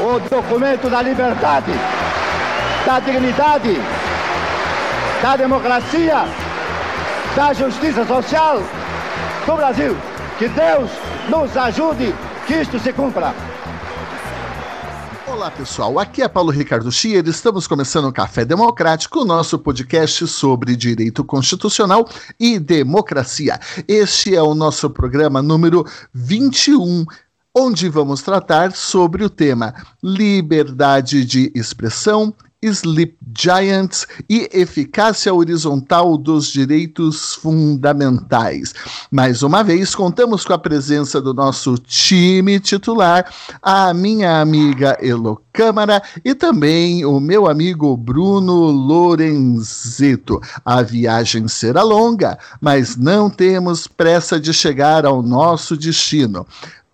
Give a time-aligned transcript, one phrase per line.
[0.00, 1.72] O documento da liberdade,
[2.86, 3.76] da dignidade,
[5.20, 6.24] da democracia,
[7.34, 8.62] da justiça social
[9.44, 9.96] do Brasil.
[10.38, 10.90] Que Deus
[11.28, 12.14] nos ajude
[12.46, 13.34] que isto se cumpra.
[15.26, 20.26] Olá pessoal, aqui é Paulo Ricardo Schier, estamos começando o Café Democrático, o nosso podcast
[20.26, 22.08] sobre direito constitucional
[22.40, 23.58] e democracia.
[23.86, 27.04] Este é o nosso programa número 21
[27.58, 36.48] onde vamos tratar sobre o tema liberdade de expressão, Sleep Giants e eficácia horizontal dos
[36.48, 38.74] direitos fundamentais.
[39.10, 45.40] Mais uma vez, contamos com a presença do nosso time titular, a minha amiga Elo
[45.52, 50.40] Câmara e também o meu amigo Bruno Lorenzeto.
[50.64, 56.44] A viagem será longa, mas não temos pressa de chegar ao nosso destino.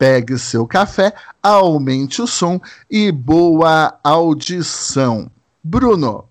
[0.04, 2.60] Pegue seu café, aumente o som
[2.90, 5.30] e boa audição.
[5.62, 6.26] Bruno,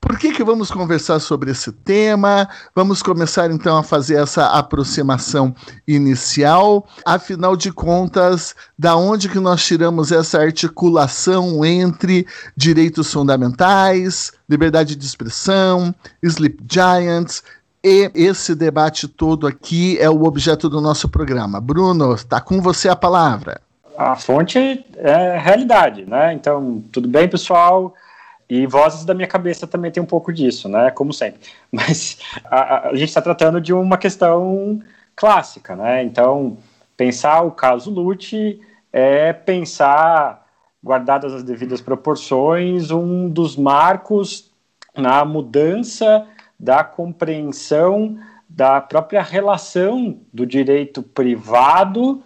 [0.00, 2.48] por que, que vamos conversar sobre esse tema?
[2.74, 5.54] Vamos começar então a fazer essa aproximação
[5.86, 6.88] inicial.
[7.04, 12.26] Afinal de contas, da onde que nós tiramos essa articulação entre
[12.56, 17.42] direitos fundamentais, liberdade de expressão, sleep giants,
[17.84, 21.60] e esse debate todo aqui é o objeto do nosso programa.
[21.60, 23.60] Bruno, está com você a palavra.
[23.96, 26.32] A fonte é realidade, né?
[26.32, 27.94] Então, tudo bem, pessoal?
[28.48, 30.90] E vozes da minha cabeça também tem um pouco disso, né?
[30.90, 31.40] Como sempre.
[31.72, 34.80] Mas a, a gente está tratando de uma questão
[35.16, 36.04] clássica, né?
[36.04, 36.56] Então,
[36.96, 38.60] pensar o caso Lute
[38.92, 40.46] é pensar,
[40.84, 44.50] guardadas as devidas proporções, um dos marcos
[44.96, 46.26] na mudança
[46.62, 48.16] da compreensão
[48.48, 52.22] da própria relação do direito privado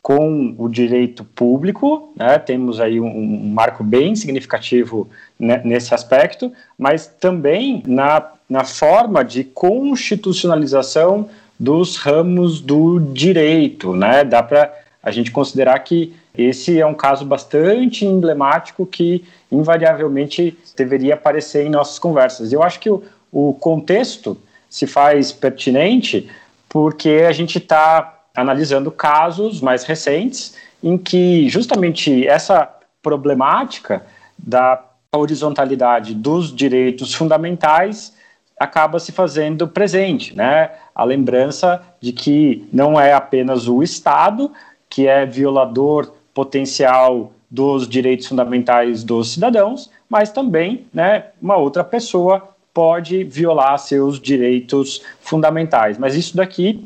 [0.00, 2.38] com o direito público, né?
[2.38, 5.08] temos aí um, um marco bem significativo
[5.38, 14.24] né, nesse aspecto, mas também na, na forma de constitucionalização dos ramos do direito, né?
[14.24, 21.14] Dá para a gente considerar que esse é um caso bastante emblemático que invariavelmente deveria
[21.14, 22.52] aparecer em nossas conversas.
[22.52, 24.38] Eu acho que o, o contexto
[24.70, 26.30] se faz pertinente
[26.68, 34.06] porque a gente está analisando casos mais recentes em que justamente essa problemática
[34.38, 38.14] da horizontalidade dos direitos fundamentais
[38.58, 40.70] acaba se fazendo presente, né?
[40.94, 44.50] A lembrança de que não é apenas o Estado
[44.88, 52.53] que é violador potencial dos direitos fundamentais dos cidadãos, mas também, né, uma outra pessoa
[52.74, 55.96] pode violar seus direitos fundamentais.
[55.96, 56.84] Mas isso daqui,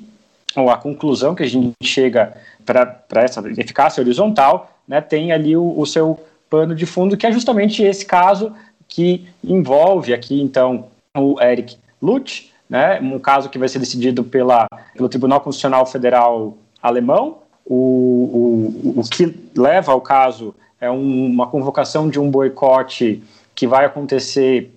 [0.55, 5.75] ou a conclusão que a gente chega para essa eficácia horizontal, né, tem ali o,
[5.77, 8.53] o seu pano de fundo, que é justamente esse caso
[8.87, 14.67] que envolve aqui, então, o Eric Lutz, né, um caso que vai ser decidido pela,
[14.95, 17.39] pelo Tribunal Constitucional Federal alemão.
[17.65, 23.23] O, o, o que leva ao caso é um, uma convocação de um boicote
[23.55, 24.73] que vai acontecer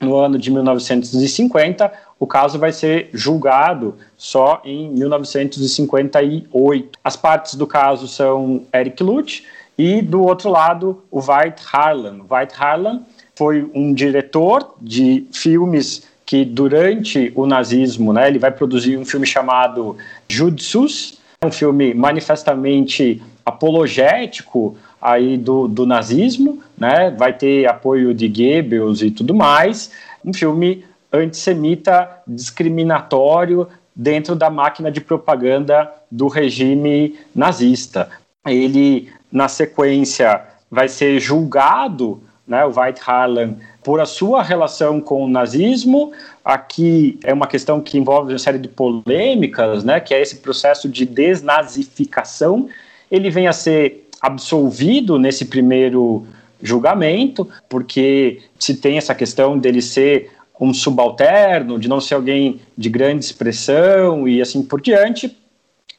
[0.00, 6.98] no ano de 1950, o caso vai ser julgado só em 1958.
[7.04, 9.42] As partes do caso são Eric Lutz
[9.76, 12.20] e, do outro lado, o White Harlan.
[12.30, 13.02] White Harlan
[13.36, 19.26] foi um diretor de filmes que, durante o nazismo, né, ele vai produzir um filme
[19.26, 19.96] chamado
[20.28, 27.10] Judsus, um filme manifestamente apologético aí do, do nazismo, né?
[27.10, 29.90] Vai ter apoio de Goebbels e tudo mais.
[30.24, 38.08] Um filme antissemita discriminatório dentro da máquina de propaganda do regime nazista.
[38.46, 45.24] Ele, na sequência, vai ser julgado, né, o White Harlan, por a sua relação com
[45.24, 46.12] o nazismo.
[46.44, 50.88] Aqui é uma questão que envolve uma série de polêmicas, né, que é esse processo
[50.88, 52.68] de desnazificação.
[53.10, 56.26] Ele vem a ser absolvido nesse primeiro
[56.62, 60.30] julgamento, porque se tem essa questão dele ser
[60.60, 65.34] um subalterno, de não ser alguém de grande expressão e assim por diante,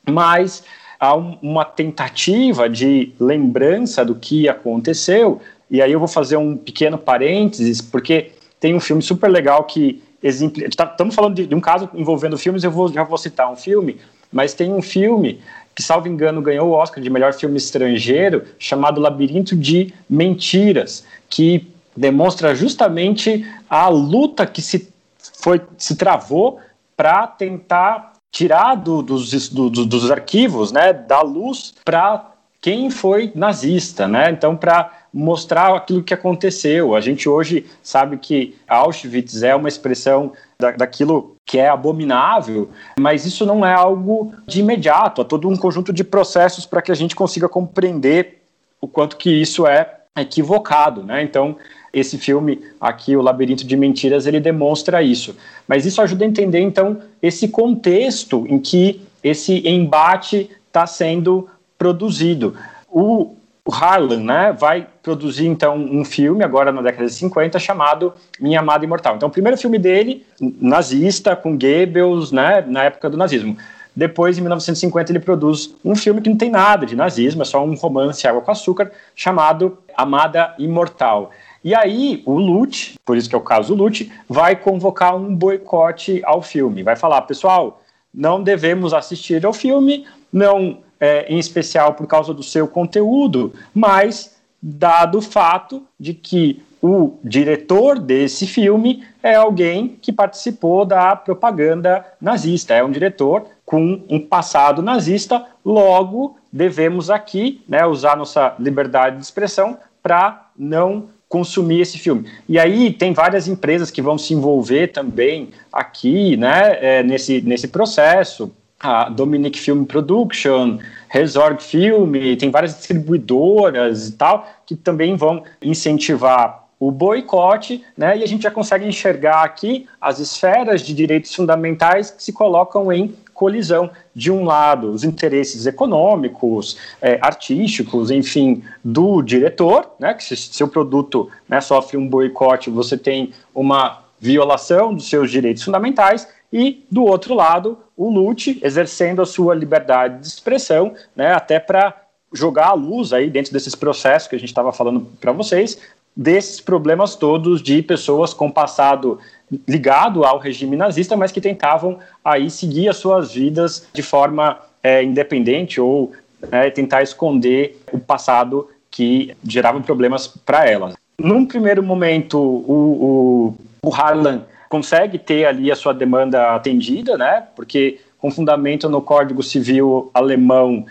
[0.08, 0.64] mas
[1.00, 5.42] há uma tentativa de lembrança do que aconteceu.
[5.70, 10.02] E aí eu vou fazer um pequeno parênteses, porque tem um filme super legal que
[10.24, 13.56] Estamos tá, falando de, de, um caso envolvendo filmes, eu vou, já vou citar um
[13.56, 13.98] filme,
[14.32, 15.40] mas tem um filme
[15.76, 21.68] que, salvo engano, ganhou o Oscar de melhor filme estrangeiro, chamado Labirinto de Mentiras, que
[21.96, 24.92] demonstra justamente a luta que se,
[25.40, 26.60] foi, se travou
[26.96, 32.31] para tentar tirar do, dos, do, dos arquivos, né, da luz para
[32.62, 34.30] quem foi nazista, né?
[34.30, 36.96] Então, para mostrar aquilo que aconteceu.
[36.96, 43.26] A gente hoje sabe que Auschwitz é uma expressão da, daquilo que é abominável, mas
[43.26, 46.96] isso não é algo de imediato, há todo um conjunto de processos para que a
[46.96, 48.42] gente consiga compreender
[48.80, 51.22] o quanto que isso é equivocado, né?
[51.24, 51.58] Então,
[51.94, 55.36] esse filme aqui, O Labirinto de Mentiras, ele demonstra isso.
[55.68, 61.50] Mas isso ajuda a entender, então, esse contexto em que esse embate está sendo
[61.82, 62.56] produzido.
[62.88, 63.36] O
[63.68, 68.86] Harlan né, vai produzir então um filme agora na década de 50 chamado Minha Amada
[68.86, 69.16] Imortal.
[69.16, 73.58] Então, o primeiro filme dele, nazista, com Goebbels, né, na época do nazismo.
[73.96, 77.66] Depois, em 1950, ele produz um filme que não tem nada de nazismo, é só
[77.66, 81.32] um romance água com açúcar, chamado Amada Imortal.
[81.64, 85.36] E aí, o Lute, por isso que é o caso do Lute, vai convocar um
[85.36, 86.84] boicote ao filme.
[86.84, 87.82] Vai falar, pessoal,
[88.14, 94.38] não devemos assistir ao filme, não é, em especial por causa do seu conteúdo, mas
[94.62, 102.06] dado o fato de que o diretor desse filme é alguém que participou da propaganda
[102.22, 109.18] nazista, é um diretor com um passado nazista, logo devemos aqui né, usar nossa liberdade
[109.18, 112.30] de expressão para não consumir esse filme.
[112.50, 117.70] E aí tem várias empresas que vão se envolver também aqui, né, é, nesse, nesse
[117.70, 118.52] processo
[118.82, 126.62] a Dominic Film Production, Resort Film, tem várias distribuidoras e tal, que também vão incentivar
[126.80, 132.10] o boicote, né, e a gente já consegue enxergar aqui as esferas de direitos fundamentais
[132.10, 133.92] que se colocam em colisão.
[134.16, 140.68] De um lado, os interesses econômicos, é, artísticos, enfim, do diretor, né, que se seu
[140.68, 147.04] produto né, sofre um boicote, você tem uma violação dos seus direitos fundamentais, e, do
[147.04, 151.96] outro lado, o Lute exercendo a sua liberdade de expressão, né, até para
[152.34, 155.80] jogar a luz aí dentro desses processos que a gente estava falando para vocês,
[156.16, 159.20] desses problemas todos de pessoas com passado
[159.68, 165.04] ligado ao regime nazista, mas que tentavam aí seguir as suas vidas de forma é,
[165.04, 166.12] independente ou
[166.50, 170.96] né, tentar esconder o passado que gerava problemas para elas.
[171.18, 177.44] Num primeiro momento, o, o, o Harlan consegue ter ali a sua demanda atendida, né?
[177.58, 180.86] Porque com fundamento no Código Civil alemão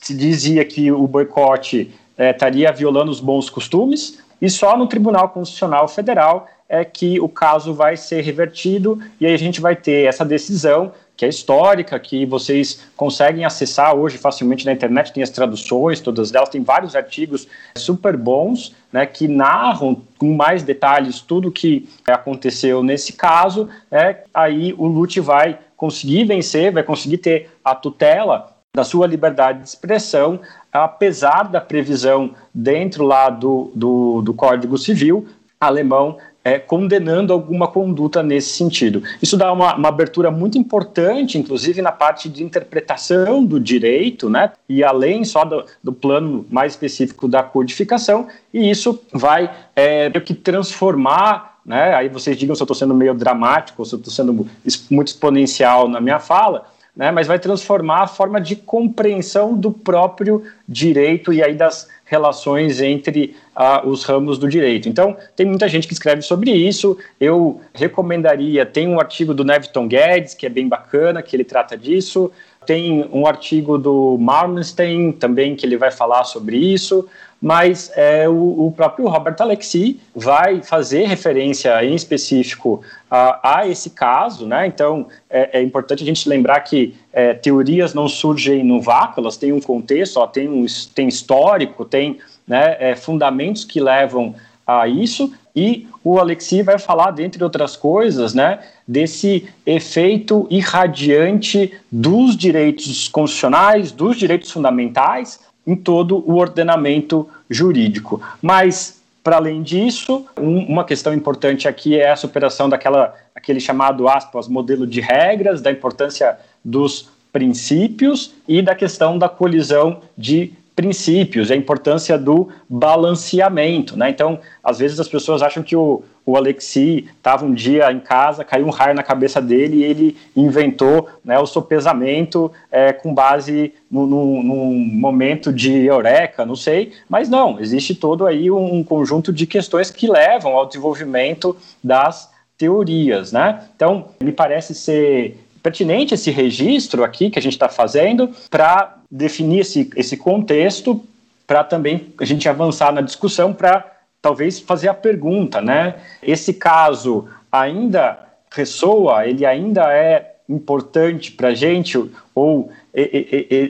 [0.00, 5.30] se dizia que o boicote é, estaria violando os bons costumes, e só no Tribunal
[5.30, 10.06] Constitucional Federal é que o caso vai ser revertido e aí a gente vai ter
[10.06, 15.30] essa decisão que é histórica, que vocês conseguem acessar hoje facilmente na internet, tem as
[15.30, 17.46] traduções, todas elas, tem vários artigos
[17.76, 24.22] super bons, né, que narram com mais detalhes tudo o que aconteceu nesse caso, é,
[24.32, 29.68] aí o Lute vai conseguir vencer, vai conseguir ter a tutela da sua liberdade de
[29.68, 30.38] expressão,
[30.72, 35.26] apesar da previsão dentro lá do, do, do Código Civil
[35.60, 39.02] alemão é, condenando alguma conduta nesse sentido.
[39.22, 44.52] Isso dá uma, uma, abertura muito importante, inclusive na parte de interpretação do direito, né?
[44.68, 50.34] E além só do, do plano mais específico da codificação, e isso vai é, que
[50.34, 51.54] transformar.
[51.64, 51.94] Né?
[51.94, 54.46] Aí vocês digam se eu estou sendo meio dramático, ou se eu estou sendo
[54.90, 60.44] muito exponencial na minha fala, né, mas vai transformar a forma de compreensão do próprio
[60.68, 64.88] direito e aí das relações entre uh, os ramos do direito.
[64.88, 66.98] Então, tem muita gente que escreve sobre isso.
[67.18, 71.76] Eu recomendaria, tem um artigo do Neviton Guedes, que é bem bacana, que ele trata
[71.76, 72.30] disso.
[72.66, 77.08] Tem um artigo do Marmenstein também, que ele vai falar sobre isso
[77.44, 82.80] mas é, o, o, próprio Robert Alexi vai fazer referência em específico
[83.10, 84.66] a, a esse caso, né?
[84.66, 89.36] Então é, é, importante a gente lembrar que é, teorias não surgem no vácuo, elas
[89.36, 92.18] têm um contexto, ó, tem, um, tem histórico, tem
[92.48, 94.34] né, é, fundamentos que levam
[94.66, 102.36] a isso, e o Alexi vai falar, dentre outras coisas, né, desse efeito irradiante dos
[102.36, 108.20] direitos constitucionais, dos direitos fundamentais, em todo o ordenamento jurídico.
[108.42, 114.06] Mas, para além disso, um, uma questão importante aqui é a superação daquela aquele chamado
[114.06, 121.50] aspas modelo de regras, da importância dos princípios e da questão da colisão de princípios,
[121.50, 124.10] a importância do balanceamento, né?
[124.10, 128.44] Então, às vezes as pessoas acham que o, o Alexi estava um dia em casa,
[128.44, 133.72] caiu um raio na cabeça dele e ele inventou né, o sopesamento é, com base
[133.90, 139.32] no, num momento de eureka, não sei, mas não, existe todo aí um, um conjunto
[139.32, 143.64] de questões que levam ao desenvolvimento das teorias, né?
[143.76, 149.60] Então, me parece ser pertinente esse registro aqui que a gente está fazendo para definir
[149.60, 151.00] esse, esse contexto
[151.46, 155.94] para também a gente avançar na discussão para talvez fazer a pergunta, né?
[156.20, 158.18] Esse caso ainda
[158.50, 162.72] ressoa, ele ainda é importante para a gente, ou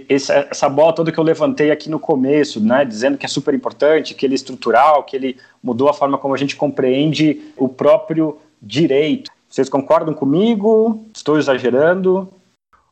[0.08, 4.14] essa bola toda que eu levantei aqui no começo, né, dizendo que é super importante,
[4.14, 8.38] que ele é estrutural, que ele mudou a forma como a gente compreende o próprio
[8.60, 9.30] direito.
[9.48, 11.06] Vocês concordam comigo?
[11.14, 12.28] Estou exagerando?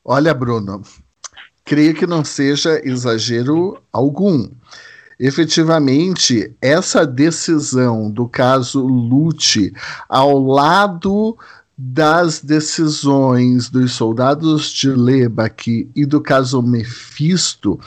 [0.05, 0.83] Olha, Bruno,
[1.65, 4.49] creio que não seja exagero algum.
[5.19, 9.73] Efetivamente, essa decisão do caso Lute,
[10.09, 11.37] ao lado
[11.85, 17.79] das decisões dos soldados de Lebach e do caso Mefisto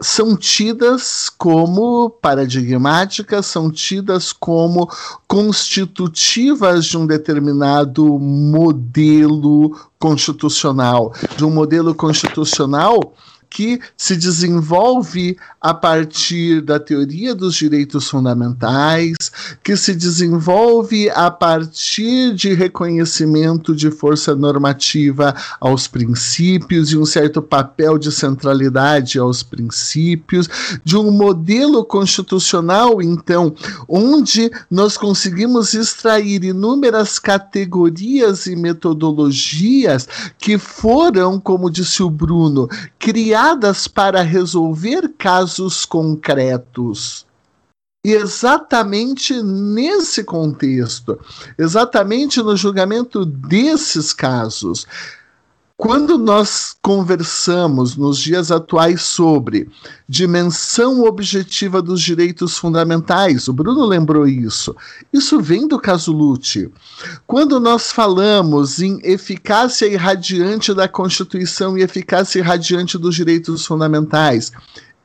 [0.00, 4.88] são tidas como paradigmáticas, são tidas como
[5.26, 13.14] constitutivas de um determinado modelo constitucional, de um modelo constitucional
[13.50, 19.16] que se desenvolve a partir da teoria dos direitos fundamentais,
[19.62, 27.42] que se desenvolve a partir de reconhecimento de força normativa aos princípios e um certo
[27.42, 30.48] papel de centralidade aos princípios,
[30.84, 33.52] de um modelo constitucional, então,
[33.88, 40.06] onde nós conseguimos extrair inúmeras categorias e metodologias
[40.38, 47.26] que foram, como disse o Bruno, criadas criadas para resolver casos concretos.
[48.04, 51.18] E exatamente nesse contexto,
[51.58, 54.86] exatamente no julgamento desses casos,
[55.80, 59.66] quando nós conversamos nos dias atuais sobre
[60.06, 64.76] dimensão objetiva dos direitos fundamentais, o Bruno lembrou isso,
[65.10, 66.70] isso vem do caso Lute.
[67.26, 74.52] Quando nós falamos em eficácia irradiante da Constituição e eficácia irradiante dos direitos fundamentais,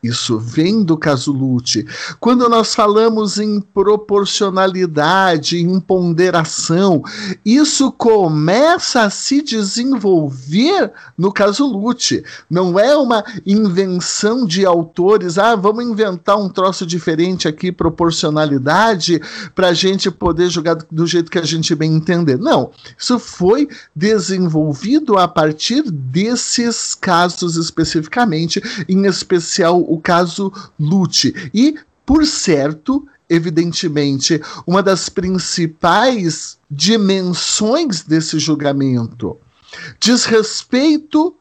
[0.05, 1.85] isso vem do caso Lute.
[2.19, 7.03] Quando nós falamos em proporcionalidade, em ponderação,
[7.43, 12.23] isso começa a se desenvolver no caso Lute.
[12.49, 19.21] Não é uma invenção de autores, ah, vamos inventar um troço diferente aqui, proporcionalidade,
[19.53, 22.37] para a gente poder jogar do jeito que a gente bem entender.
[22.37, 31.49] Não, isso foi desenvolvido a partir desses casos especificamente, em especial o caso Lute.
[31.53, 31.75] E,
[32.05, 39.37] por certo, evidentemente, uma das principais dimensões desse julgamento
[39.99, 41.35] diz respeito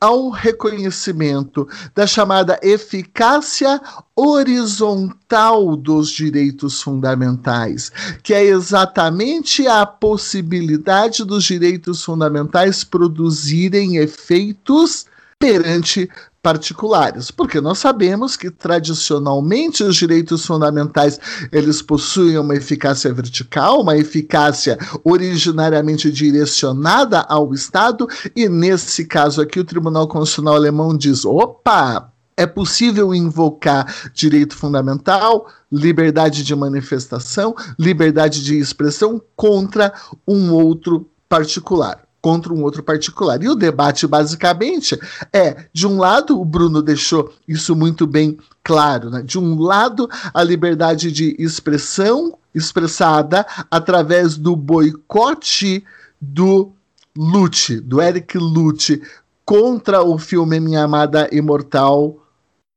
[0.00, 3.80] ao reconhecimento da chamada eficácia
[4.16, 15.06] horizontal dos direitos fundamentais, que é exatamente a possibilidade dos direitos fundamentais produzirem efeitos
[15.38, 16.08] perante
[16.44, 21.18] particulares, porque nós sabemos que tradicionalmente os direitos fundamentais
[21.50, 29.58] eles possuem uma eficácia vertical, uma eficácia originariamente direcionada ao Estado, e nesse caso aqui
[29.58, 38.44] o Tribunal Constitucional alemão diz: opa, é possível invocar direito fundamental, liberdade de manifestação, liberdade
[38.44, 39.94] de expressão contra
[40.28, 43.42] um outro particular contra um outro particular.
[43.42, 44.98] E o debate, basicamente,
[45.30, 49.20] é: de um lado, o Bruno deixou isso muito bem claro, né?
[49.20, 55.84] de um lado, a liberdade de expressão expressada através do boicote
[56.18, 56.72] do
[57.14, 59.02] Lute, do Eric Lute,
[59.44, 62.16] contra o filme Minha Amada Imortal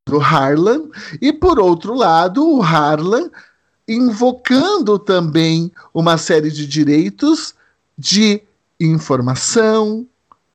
[0.06, 0.89] do Harlan,
[1.22, 3.30] e por outro lado, o Harlan
[3.88, 7.56] invocando também uma série de direitos
[7.98, 8.42] de
[8.80, 10.06] informação,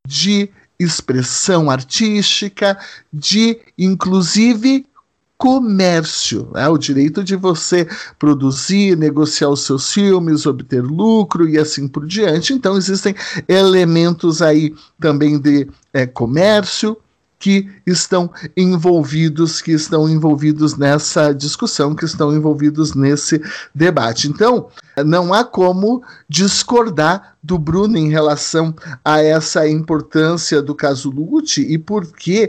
[0.07, 2.79] de expressão artística,
[3.13, 4.85] de inclusive
[5.39, 6.69] comércio, né?
[6.69, 12.53] o direito de você produzir, negociar os seus filmes, obter lucro e assim por diante.
[12.53, 13.13] Então existem
[13.49, 16.97] elementos aí também de é, comércio,
[17.43, 23.43] que estão envolvidos, que estão envolvidos nessa discussão, que estão envolvidos nesse
[23.75, 24.29] debate.
[24.29, 24.69] Então,
[25.05, 28.73] não há como discordar do Bruno em relação
[29.05, 32.49] a essa importância do caso Lute e por que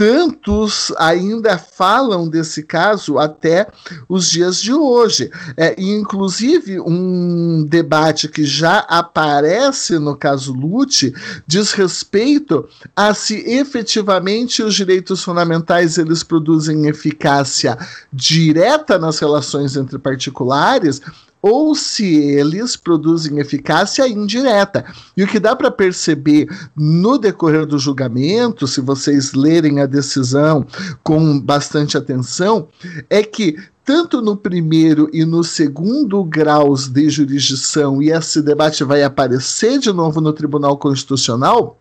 [0.00, 3.68] tantos ainda falam desse caso até
[4.08, 5.30] os dias de hoje.
[5.58, 11.12] É, inclusive, um debate que já aparece no caso Lute
[11.46, 12.66] diz respeito
[12.96, 17.76] a se efetivamente os direitos fundamentais eles produzem eficácia
[18.10, 21.02] direta nas relações entre particulares
[21.42, 24.84] ou se eles produzem eficácia indireta.
[25.16, 30.66] E o que dá para perceber no decorrer do julgamento, se vocês lerem a decisão
[31.02, 32.68] com bastante atenção,
[33.08, 39.02] é que tanto no primeiro e no segundo graus de jurisdição, e esse debate vai
[39.02, 41.76] aparecer de novo no Tribunal Constitucional,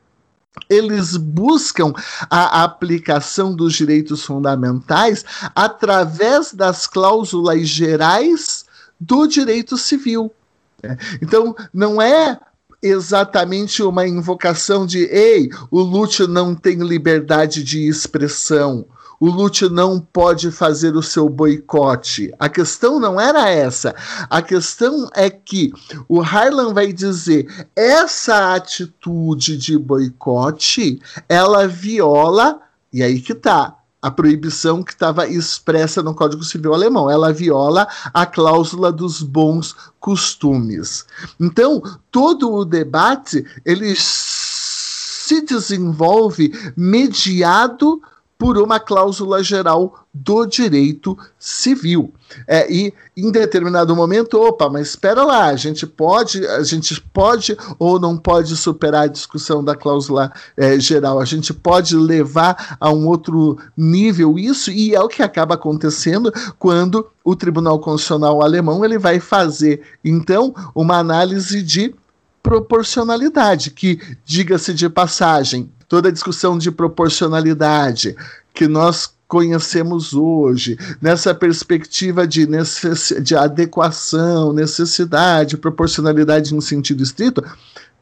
[0.69, 1.93] eles buscam
[2.29, 5.23] a aplicação dos direitos fundamentais
[5.55, 8.65] através das cláusulas gerais
[8.99, 10.31] do direito civil.
[10.83, 10.97] Né?
[11.21, 12.39] Então, não é
[12.81, 18.85] exatamente uma invocação de ei, o Lúcio não tem liberdade de expressão,
[19.19, 22.31] o Lúcio não pode fazer o seu boicote.
[22.39, 23.93] A questão não era essa.
[24.29, 25.73] A questão é que
[26.07, 32.61] o Harlan vai dizer essa atitude de boicote, ela viola,
[32.93, 37.09] e aí que tá, a proibição que estava expressa no Código Civil alemão.
[37.09, 41.05] Ela viola a cláusula dos bons costumes.
[41.39, 48.01] Então, todo o debate ele se desenvolve mediado
[48.39, 52.13] por uma cláusula geral do direito civil.
[52.47, 57.57] É, e em determinado momento, opa, mas espera lá, a gente pode, a gente pode
[57.77, 62.89] ou não pode superar a discussão da cláusula é, geral, a gente pode levar a
[62.89, 68.85] um outro nível isso, e é o que acaba acontecendo quando o Tribunal Constitucional alemão
[68.85, 71.93] ele vai fazer, então, uma análise de
[72.41, 78.15] proporcionalidade, que, diga-se de passagem, toda a discussão de proporcionalidade
[78.53, 82.47] que nós conhecemos hoje, nessa perspectiva de,
[83.21, 87.43] de adequação, necessidade, proporcionalidade em sentido estrito,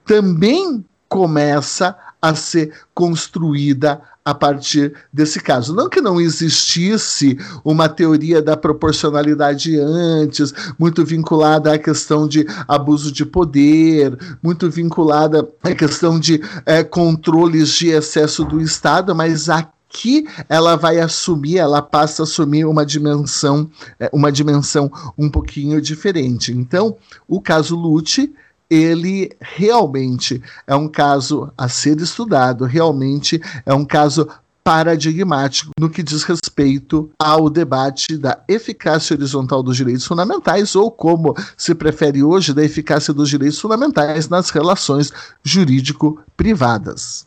[0.05, 5.73] também começa a ser construída a partir desse caso.
[5.73, 13.09] Não que não existisse uma teoria da proporcionalidade antes, muito vinculada à questão de abuso
[13.09, 20.27] de poder, muito vinculada à questão de é, controles de excesso do Estado, mas aqui
[20.49, 26.51] ela vai assumir, ela passa a assumir uma dimensão, é, uma dimensão um pouquinho diferente.
[26.51, 28.33] Então, o caso Lute
[28.69, 34.27] ele realmente é um caso a ser estudado, realmente é um caso
[34.67, 41.33] paradigmático no que diz respeito ao debate da eficácia horizontal dos direitos fundamentais, ou como
[41.55, 47.25] se prefere hoje, da eficácia dos direitos fundamentais nas relações jurídico-privadas.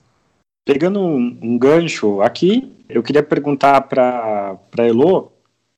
[0.67, 5.33] Pegando um, um, gancho aqui, eu queria perguntar para Elo,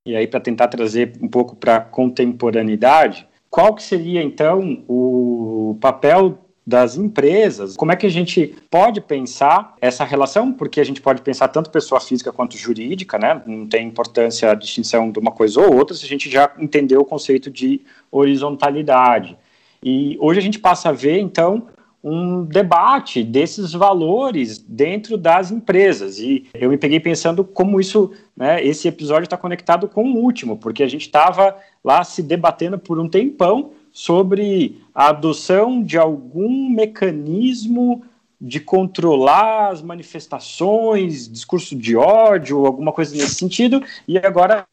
[0.05, 5.77] e aí para tentar trazer um pouco para a contemporaneidade, qual que seria então o
[5.79, 11.03] papel das empresas, como é que a gente pode pensar essa relação, porque a gente
[11.03, 13.43] pode pensar tanto pessoa física quanto jurídica, né?
[13.45, 17.01] Não tem importância a distinção de uma coisa ou outra, se a gente já entendeu
[17.01, 19.37] o conceito de horizontalidade.
[19.85, 21.67] E hoje a gente passa a ver, então,
[22.03, 26.19] um debate desses valores dentro das empresas.
[26.19, 30.57] E eu me peguei pensando como isso, né, esse episódio está conectado com o último,
[30.57, 36.69] porque a gente estava lá se debatendo por um tempão sobre a adoção de algum
[36.71, 38.03] mecanismo
[38.41, 44.67] de controlar as manifestações, discurso de ódio, alguma coisa nesse sentido, e agora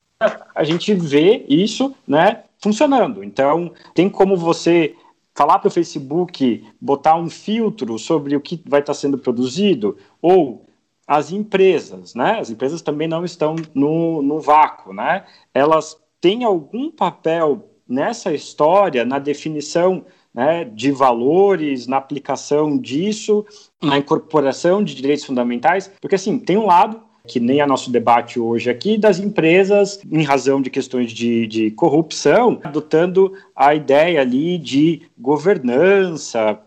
[0.56, 3.24] a gente vê isso, né, funcionando.
[3.24, 4.96] Então, tem como você
[5.40, 10.66] falar para o Facebook, botar um filtro sobre o que vai estar sendo produzido, ou
[11.08, 12.40] as empresas, né?
[12.42, 15.24] As empresas também não estão no, no vácuo, né?
[15.54, 23.46] Elas têm algum papel nessa história, na definição né, de valores, na aplicação disso,
[23.82, 28.40] na incorporação de direitos fundamentais, porque assim, tem um lado que nem é nosso debate
[28.40, 34.58] hoje aqui, das empresas, em razão de questões de, de corrupção, adotando a ideia ali
[34.58, 36.60] de governança,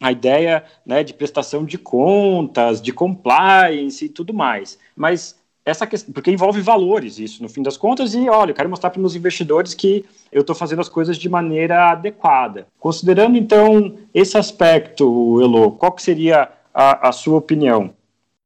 [0.00, 4.78] a ideia né, de prestação de contas, de compliance e tudo mais.
[4.94, 8.70] Mas essa questão, porque envolve valores isso, no fim das contas, e olha, eu quero
[8.70, 12.66] mostrar para meus investidores que eu estou fazendo as coisas de maneira adequada.
[12.78, 17.92] Considerando, então, esse aspecto, Elo, qual que seria a, a sua opinião?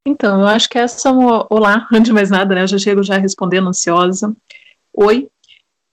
[0.08, 1.12] Então, eu acho que essa.
[1.50, 2.62] Olá, antes de mais nada, né?
[2.62, 4.34] Eu já chego já respondendo ansiosa.
[4.96, 5.28] Oi,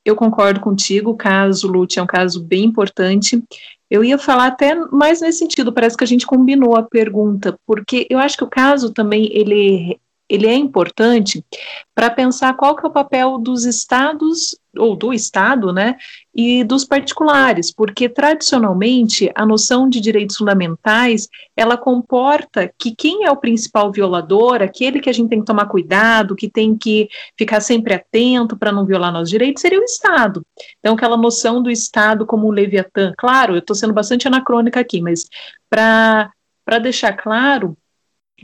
[0.06, 3.44] eu concordo contigo, o caso Lute é um caso bem importante.
[3.92, 8.08] Eu ia falar até mais nesse sentido, parece que a gente combinou a pergunta, porque
[8.10, 11.46] eu acho que o caso também ele ele é importante
[11.94, 15.96] para pensar qual que é o papel dos estados ou do Estado, né,
[16.34, 23.32] e dos particulares, porque tradicionalmente a noção de direitos fundamentais ela comporta que quem é
[23.32, 27.08] o principal violador, aquele que a gente tem que tomar cuidado, que tem que
[27.38, 30.46] ficar sempre atento para não violar nossos direitos, seria o Estado.
[30.80, 35.00] Então, aquela noção do Estado como um leviatã, claro, eu estou sendo bastante anacrônica aqui,
[35.02, 35.30] mas
[35.70, 37.78] para deixar claro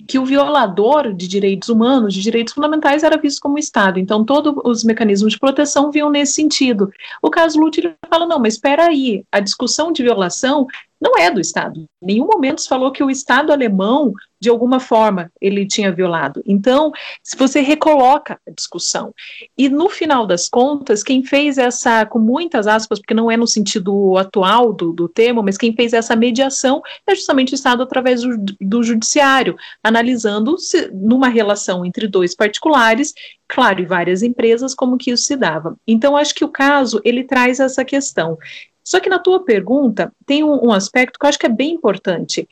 [0.08, 4.00] que o violador de direitos humanos, de direitos fundamentais, era visto como Estado.
[4.00, 6.92] Então, todos os mecanismos de proteção vinham nesse sentido.
[7.22, 10.66] O caso Luther fala, não, mas espera aí, a discussão de violação
[11.02, 11.80] não é do Estado.
[12.02, 16.44] Em nenhum momento se falou que o Estado alemão, de alguma forma, ele tinha violado.
[16.46, 16.92] Então,
[17.24, 19.12] se você recoloca a discussão.
[19.58, 23.48] E no final das contas, quem fez essa, com muitas aspas, porque não é no
[23.48, 28.22] sentido atual do, do termo, mas quem fez essa mediação é justamente o Estado através
[28.22, 33.14] do, do judiciário, analisando se, numa relação entre dois particulares,
[33.48, 35.76] claro, e várias empresas, como que isso se dava.
[35.88, 38.38] Então, acho que o caso, ele traz essa questão.
[38.84, 41.74] Só que na tua pergunta tem um, um aspecto que eu acho que é bem
[41.74, 42.48] importante,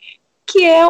[0.46, 0.84] que é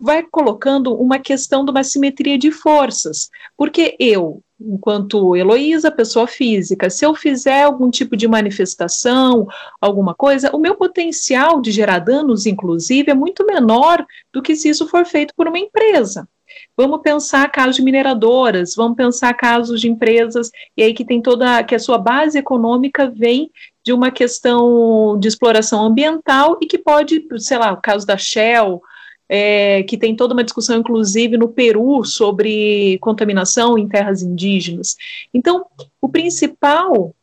[0.00, 6.90] vai colocando uma questão de uma simetria de forças, porque eu, enquanto Heloísa, pessoa física,
[6.90, 9.46] se eu fizer algum tipo de manifestação,
[9.80, 14.68] alguma coisa, o meu potencial de gerar danos, inclusive, é muito menor do que se
[14.68, 16.28] isso for feito por uma empresa.
[16.76, 21.64] Vamos pensar casos de mineradoras, vamos pensar casos de empresas, e aí que tem toda,
[21.64, 23.50] que a sua base econômica vem
[23.82, 28.82] de uma questão de exploração ambiental e que pode, sei lá, o caso da Shell,
[29.28, 34.96] é, que tem toda uma discussão, inclusive, no Peru, sobre contaminação em terras indígenas.
[35.32, 35.66] Então,
[36.00, 37.14] o principal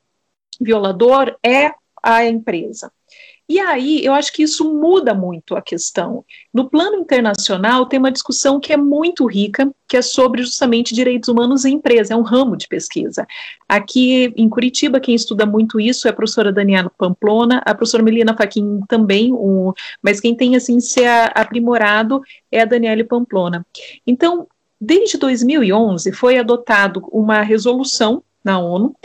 [0.59, 2.91] violador é a empresa.
[3.53, 6.25] E aí, eu acho que isso muda muito a questão.
[6.51, 11.29] No plano internacional, tem uma discussão que é muito rica, que é sobre justamente direitos
[11.29, 13.27] humanos em empresa, é um ramo de pesquisa.
[13.69, 18.35] Aqui em Curitiba, quem estuda muito isso é a professora Daniela Pamplona, a professora Melina
[18.35, 23.63] Faquin também, um, mas quem tem, assim, se aprimorado é a Daniela Pamplona.
[24.07, 24.47] Então,
[24.81, 28.95] desde 2011, foi adotado uma resolução na ONU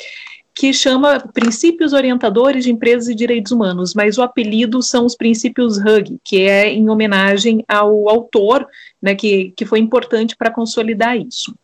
[0.58, 5.78] que chama Princípios Orientadores de Empresas e Direitos Humanos, mas o apelido são os princípios
[5.78, 8.66] Hug, que é em homenagem ao autor,
[9.00, 11.54] né, que, que foi importante para consolidar isso.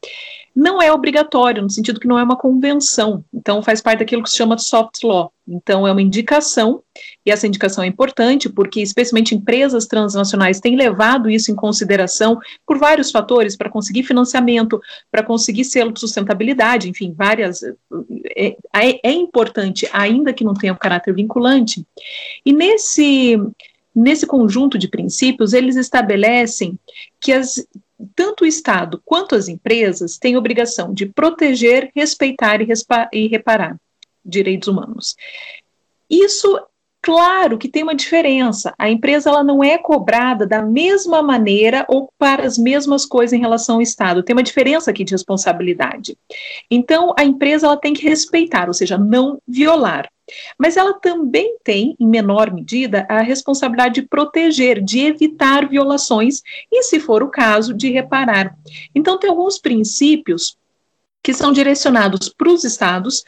[0.55, 4.31] Não é obrigatório, no sentido que não é uma convenção, então faz parte daquilo que
[4.31, 5.33] se chama soft law.
[5.47, 6.81] Então é uma indicação,
[7.27, 12.79] e essa indicação é importante porque, especialmente empresas transnacionais, têm levado isso em consideração por
[12.79, 17.63] vários fatores para conseguir financiamento, para conseguir selo de sustentabilidade, enfim, várias.
[18.37, 21.85] É, é, é importante, ainda que não tenha um caráter vinculante.
[22.45, 23.39] E nesse
[23.95, 26.77] nesse conjunto de princípios, eles estabelecem
[27.21, 27.65] que as,
[28.17, 32.67] tanto o Estado quanto as empresas têm obrigação de proteger, respeitar e,
[33.13, 33.77] e reparar
[34.25, 35.15] direitos humanos.
[36.11, 36.61] Isso
[37.05, 38.73] Claro que tem uma diferença.
[38.79, 43.41] A empresa ela não é cobrada da mesma maneira ou para as mesmas coisas em
[43.41, 44.23] relação ao Estado.
[44.23, 46.17] Tem uma diferença aqui de responsabilidade.
[46.71, 50.11] Então, a empresa ela tem que respeitar, ou seja, não violar.
[50.59, 56.41] Mas ela também tem, em menor medida, a responsabilidade de proteger, de evitar violações
[56.73, 58.57] e, se for o caso, de reparar.
[58.95, 60.57] Então, tem alguns princípios
[61.23, 63.25] que são direcionados para os estados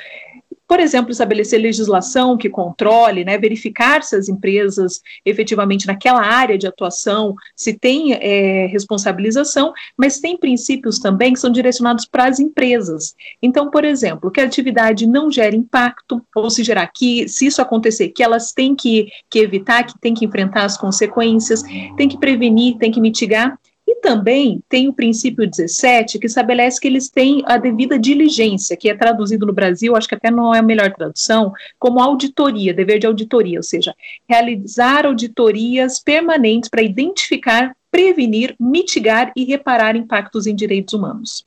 [0.69, 6.67] por exemplo, estabelecer legislação que controle, né, verificar se as empresas efetivamente naquela área de
[6.67, 13.15] atuação se tem é, responsabilização, mas tem princípios também que são direcionados para as empresas.
[13.41, 17.63] Então, por exemplo, que a atividade não gere impacto, ou se gerar que, se isso
[17.63, 21.63] acontecer, que elas têm que, que evitar, que têm que enfrentar as consequências,
[21.97, 23.59] têm que prevenir, têm que mitigar,
[23.97, 28.89] e também tem o princípio 17, que estabelece que eles têm a devida diligência, que
[28.89, 32.99] é traduzido no Brasil, acho que até não é a melhor tradução, como auditoria, dever
[32.99, 33.95] de auditoria, ou seja,
[34.29, 41.47] realizar auditorias permanentes para identificar, prevenir, mitigar e reparar impactos em direitos humanos.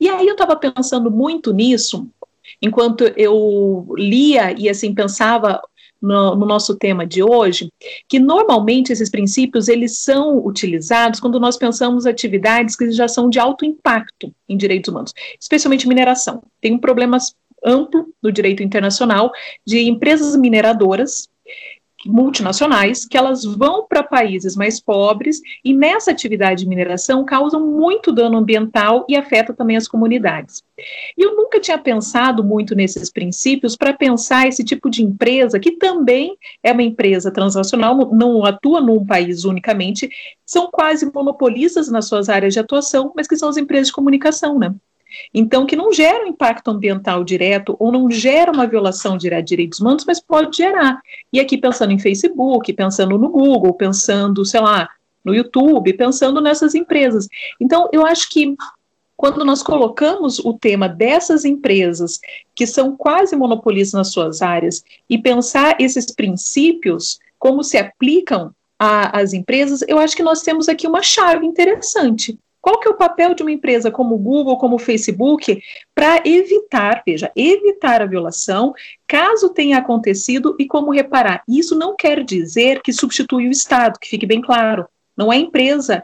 [0.00, 2.08] E aí eu estava pensando muito nisso,
[2.60, 5.60] enquanto eu lia e assim pensava
[6.00, 7.70] no, no, nosso tema de hoje,
[8.08, 13.38] que normalmente esses princípios eles são utilizados quando nós pensamos atividades que já são de
[13.38, 16.42] alto impacto em direitos humanos, especialmente mineração.
[16.60, 17.18] Tem um problema
[17.64, 19.32] amplo no direito internacional
[19.66, 21.28] de empresas mineradoras
[22.06, 28.12] multinacionais que elas vão para países mais pobres e nessa atividade de mineração causam muito
[28.12, 30.62] dano ambiental e afeta também as comunidades.
[31.16, 35.72] E eu nunca tinha pensado muito nesses princípios para pensar esse tipo de empresa que
[35.72, 40.08] também é uma empresa transnacional, não atua num país unicamente,
[40.44, 44.58] são quase monopolistas nas suas áreas de atuação, mas que são as empresas de comunicação,
[44.58, 44.74] né?
[45.32, 49.48] Então, que não gera um impacto ambiental direto ou não gera uma violação direta de
[49.48, 51.00] direitos humanos, mas pode gerar.
[51.32, 54.88] E aqui pensando em Facebook, pensando no Google, pensando, sei lá,
[55.24, 57.28] no YouTube, pensando nessas empresas.
[57.60, 58.54] Então, eu acho que
[59.16, 62.20] quando nós colocamos o tema dessas empresas
[62.54, 69.32] que são quase monopolistas nas suas áreas e pensar esses princípios, como se aplicam às
[69.32, 72.38] empresas, eu acho que nós temos aqui uma chave interessante.
[72.66, 75.62] Qual que é o papel de uma empresa como o Google, como o Facebook,
[75.94, 78.74] para evitar, veja, evitar a violação,
[79.06, 81.44] caso tenha acontecido e como reparar?
[81.48, 84.84] Isso não quer dizer que substitui o Estado, que fique bem claro.
[85.16, 86.02] Não é empresa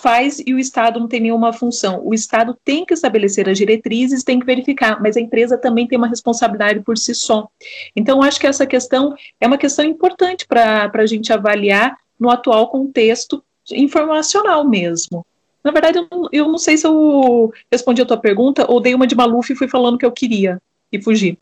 [0.00, 2.04] faz e o Estado não tem nenhuma função.
[2.04, 5.96] O Estado tem que estabelecer as diretrizes, tem que verificar, mas a empresa também tem
[5.96, 7.46] uma responsabilidade por si só.
[7.94, 12.70] Então, acho que essa questão é uma questão importante para a gente avaliar no atual
[12.70, 15.24] contexto informacional mesmo.
[15.66, 18.94] Na verdade, eu não, eu não sei se eu respondi a tua pergunta ou dei
[18.94, 21.36] uma de Maluf e fui falando que eu queria e fugi.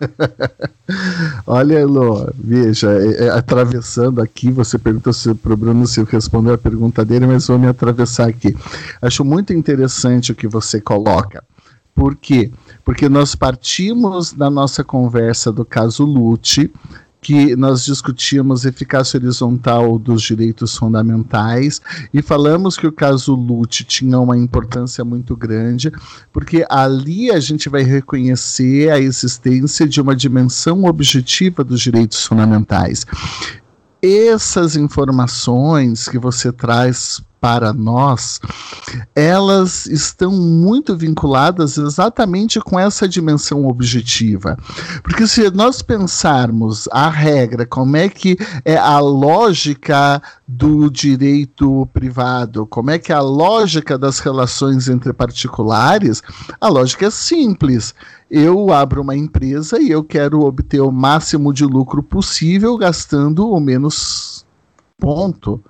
[1.46, 6.58] Olha, Elô, veja, é, é, atravessando aqui, você perguntou se o Bruno se respondeu a
[6.58, 8.56] pergunta dele, mas vou me atravessar aqui.
[9.00, 11.44] Acho muito interessante o que você coloca.
[11.94, 12.50] Por quê?
[12.84, 16.72] Porque nós partimos da nossa conversa do caso Lute,
[17.20, 21.80] que nós discutíamos eficácia horizontal dos direitos fundamentais
[22.14, 25.92] e falamos que o caso Lute tinha uma importância muito grande,
[26.32, 33.04] porque ali a gente vai reconhecer a existência de uma dimensão objetiva dos direitos fundamentais.
[34.00, 38.40] Essas informações que você traz para nós,
[39.14, 44.56] elas estão muito vinculadas exatamente com essa dimensão objetiva.
[45.02, 52.66] Porque se nós pensarmos a regra, como é que é a lógica do direito privado,
[52.66, 56.22] como é que é a lógica das relações entre particulares,
[56.60, 57.94] a lógica é simples.
[58.30, 63.60] Eu abro uma empresa e eu quero obter o máximo de lucro possível gastando o
[63.60, 64.44] menos
[64.98, 65.62] ponto.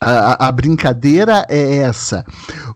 [0.00, 2.24] A, a, brincadeira é essa.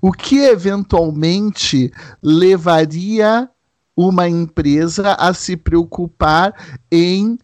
[0.01, 3.51] O que eventualmente levaria
[3.97, 6.55] uma empresa a se preocupar
[6.91, 7.39] em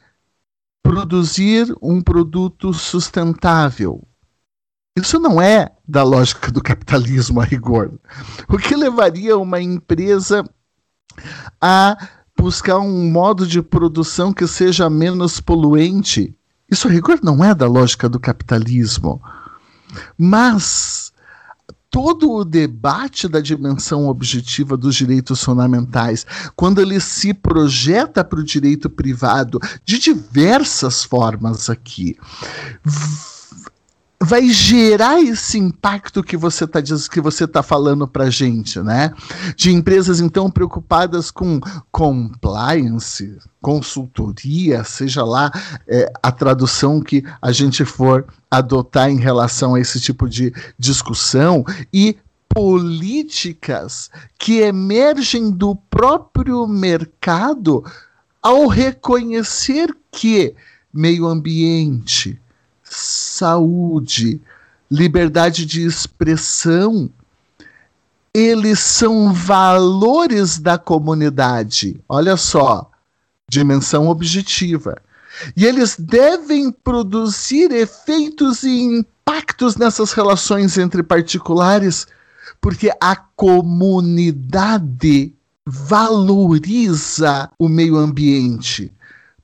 [0.83, 4.07] produzir um produto sustentável?
[4.97, 7.99] Isso não é da lógica do capitalismo a rigor.
[8.49, 10.45] O que levaria uma empresa
[11.61, 11.97] a
[12.39, 16.33] buscar um modo de produção que seja menos poluente?
[16.71, 19.21] Isso a rigor não é da lógica do capitalismo.
[20.17, 21.13] Mas
[21.91, 26.27] todo o debate da dimensão objetiva dos direitos fundamentais,
[26.57, 32.17] quando ele se projeta para o direito privado de diversas formas aqui,
[34.25, 39.13] vai gerar esse impacto que você está que você tá falando para gente, né?
[39.55, 41.61] De empresas então preocupadas com
[41.93, 45.51] compliance, consultoria, seja lá
[45.87, 51.65] é, a tradução que a gente for adotar em relação a esse tipo de discussão
[51.93, 52.17] e
[52.49, 57.85] políticas que emergem do próprio mercado
[58.41, 60.55] ao reconhecer que
[60.93, 62.41] meio ambiente,
[62.95, 64.41] saúde,
[64.91, 67.11] liberdade de expressão,
[68.33, 72.01] eles são valores da comunidade.
[72.09, 72.91] Olha só,
[73.49, 74.97] dimensão objetiva.
[75.57, 82.07] E eles devem produzir efeitos e impactos nessas relações entre particulares,
[82.61, 84.55] porque a comunidade
[85.67, 88.94] valoriza o meio ambiente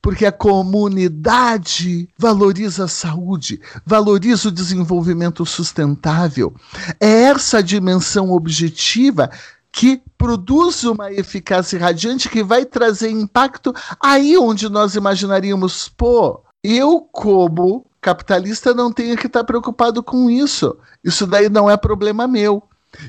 [0.01, 6.53] porque a comunidade valoriza a saúde, valoriza o desenvolvimento sustentável.
[6.99, 9.29] É essa dimensão objetiva
[9.71, 17.07] que produz uma eficácia radiante que vai trazer impacto aí onde nós imaginaríamos, pô, eu
[17.11, 20.75] como capitalista não tenho que estar preocupado com isso.
[21.03, 22.63] Isso daí não é problema meu.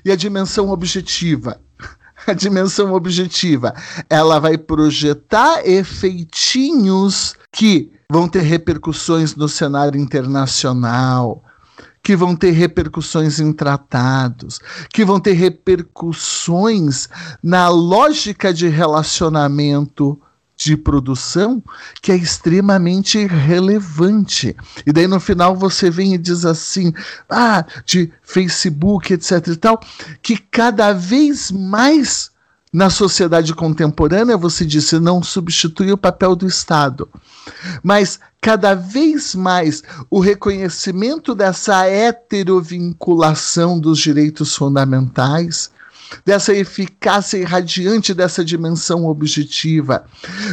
[0.05, 1.61] E a dimensão objetiva
[2.27, 3.75] a dimensão objetiva,
[4.09, 11.43] ela vai projetar efeitinhos que vão ter repercussões no cenário internacional,
[12.03, 14.59] que vão ter repercussões em tratados,
[14.93, 17.09] que vão ter repercussões
[17.43, 20.21] na lógica de relacionamento
[20.63, 21.63] de produção
[22.01, 24.57] que é extremamente relevante.
[24.87, 26.93] E daí no final você vem e diz assim:
[27.29, 29.81] ah, de Facebook, etc e tal,
[30.23, 32.31] que cada vez mais
[32.73, 37.07] na sociedade contemporânea, você disse, não substitui o papel do Estado.
[37.83, 45.71] Mas cada vez mais o reconhecimento dessa heterovinculação dos direitos fundamentais,
[46.25, 50.05] dessa eficácia irradiante dessa dimensão objetiva,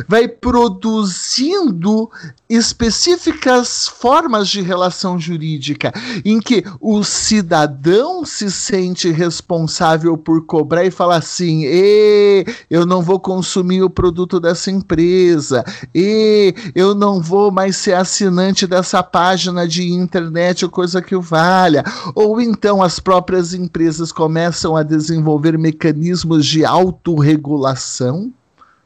[0.08, 2.10] vai produzindo
[2.50, 5.93] específicas formas de relação jurídica
[6.26, 13.02] em que o cidadão se sente responsável por cobrar e falar assim: e eu não
[13.02, 19.67] vou consumir o produto dessa empresa, e eu não vou mais ser assinante dessa página
[19.67, 21.84] de internet ou coisa que o valha.
[22.15, 28.34] Ou então as próprias empresas começam a desenvolver mecanismos de autorregulação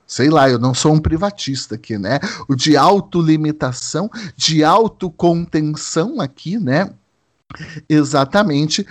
[0.05, 2.19] sei lá, eu não sou um privatista aqui, né?
[2.47, 6.91] O de autolimitação, de autocontenção aqui, né?
[7.89, 8.85] Exatamente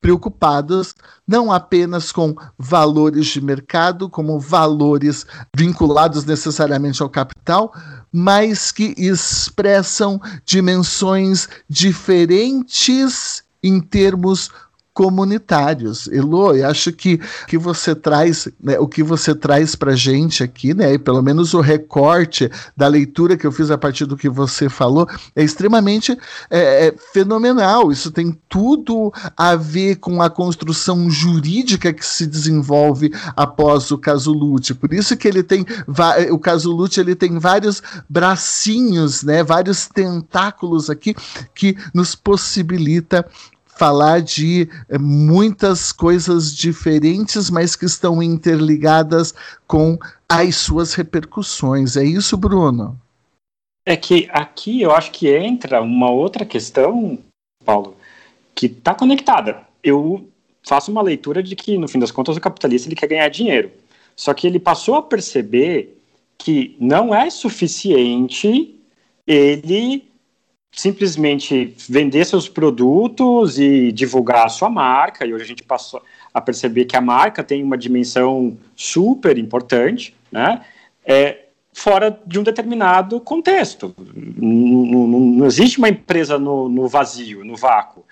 [0.00, 0.94] preocupadas
[1.26, 7.74] não apenas com valores de mercado, como valores vinculados necessariamente ao capital,
[8.12, 14.50] mas que expressam dimensões diferentes em termos
[14.98, 16.08] comunitários.
[16.08, 20.74] Elo, eu acho que, que você traz, né, o que você traz para gente aqui,
[20.74, 24.28] né, e pelo menos o recorte da leitura que eu fiz a partir do que
[24.28, 26.18] você falou, é extremamente
[26.50, 27.92] é, é, fenomenal.
[27.92, 34.32] Isso tem tudo a ver com a construção jurídica que se desenvolve após o caso
[34.32, 34.74] Lute.
[34.74, 35.64] Por isso que ele tem
[36.32, 41.14] o caso Lute ele tem vários bracinhos, né, vários tentáculos aqui
[41.54, 43.24] que nos possibilita
[43.78, 49.32] falar de é, muitas coisas diferentes, mas que estão interligadas
[49.66, 49.96] com
[50.28, 51.96] as suas repercussões.
[51.96, 53.00] É isso, Bruno?
[53.86, 57.18] É que aqui eu acho que entra uma outra questão,
[57.64, 57.96] Paulo,
[58.54, 59.62] que está conectada.
[59.82, 60.28] Eu
[60.62, 63.70] faço uma leitura de que, no fim das contas, o capitalista ele quer ganhar dinheiro.
[64.14, 65.96] Só que ele passou a perceber
[66.36, 68.74] que não é suficiente
[69.26, 70.07] ele
[70.72, 75.26] simplesmente vender seus produtos e divulgar a sua marca.
[75.26, 76.02] E hoje a gente passou
[76.32, 80.62] a perceber que a marca tem uma dimensão super importante, né?
[81.04, 83.94] É, fora de um determinado contexto.
[84.36, 88.04] Não, não, não existe uma empresa no, no vazio, no vácuo.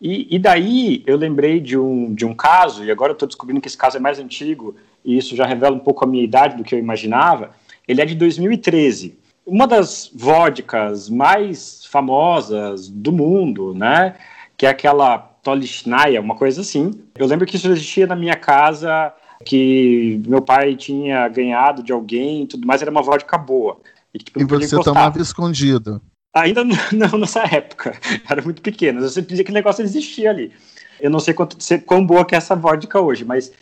[0.00, 3.60] E, e, daí eu lembrei de um, de um caso, e agora eu estou descobrindo
[3.60, 6.56] que esse caso é mais antigo, e isso já revela um pouco a minha idade
[6.56, 7.54] do que eu imaginava.
[7.86, 14.14] Ele é de 2013 uma das vodkas mais famosas do mundo, né?
[14.56, 16.92] Que é aquela Tolichnaya, uma coisa assim.
[17.16, 19.12] Eu lembro que isso existia na minha casa,
[19.44, 23.78] que meu pai tinha ganhado de alguém e tudo mais, era uma vodka boa.
[24.14, 26.00] E, tipo, e você tomava escondido.
[26.34, 29.00] Ainda não nessa época, era muito pequeno.
[29.00, 30.52] Eu sempre dizia que o negócio existia ali.
[31.00, 33.52] Eu não sei quanto, quão boa que é essa vodka hoje, mas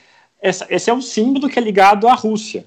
[0.40, 2.66] essa, esse é um símbolo que é ligado à Rússia.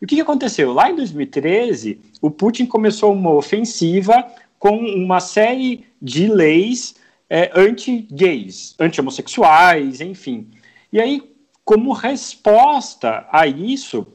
[0.00, 0.72] E o que, que aconteceu?
[0.72, 4.26] Lá em 2013, o Putin começou uma ofensiva
[4.58, 6.94] com uma série de leis
[7.28, 10.50] é, anti-gays, anti-homossexuais, enfim.
[10.92, 11.22] E aí,
[11.64, 14.06] como resposta a isso,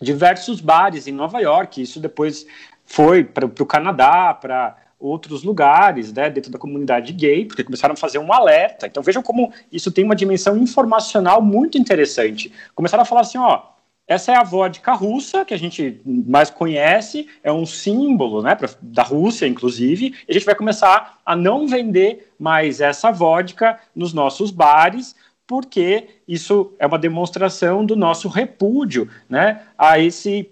[0.00, 2.46] diversos bares em Nova York, isso depois
[2.84, 7.96] foi para o Canadá, para outros lugares, né, dentro da comunidade gay, porque começaram a
[7.96, 8.86] fazer um alerta.
[8.86, 12.52] Então vejam como isso tem uma dimensão informacional muito interessante.
[12.74, 13.62] Começaram a falar assim, ó,
[14.08, 18.70] essa é a vodka russa, que a gente mais conhece, é um símbolo né, pra,
[18.80, 24.50] da Rússia, inclusive, a gente vai começar a não vender mais essa vodka nos nossos
[24.50, 25.14] bares,
[25.46, 30.50] porque isso é uma demonstração do nosso repúdio né, a, esse,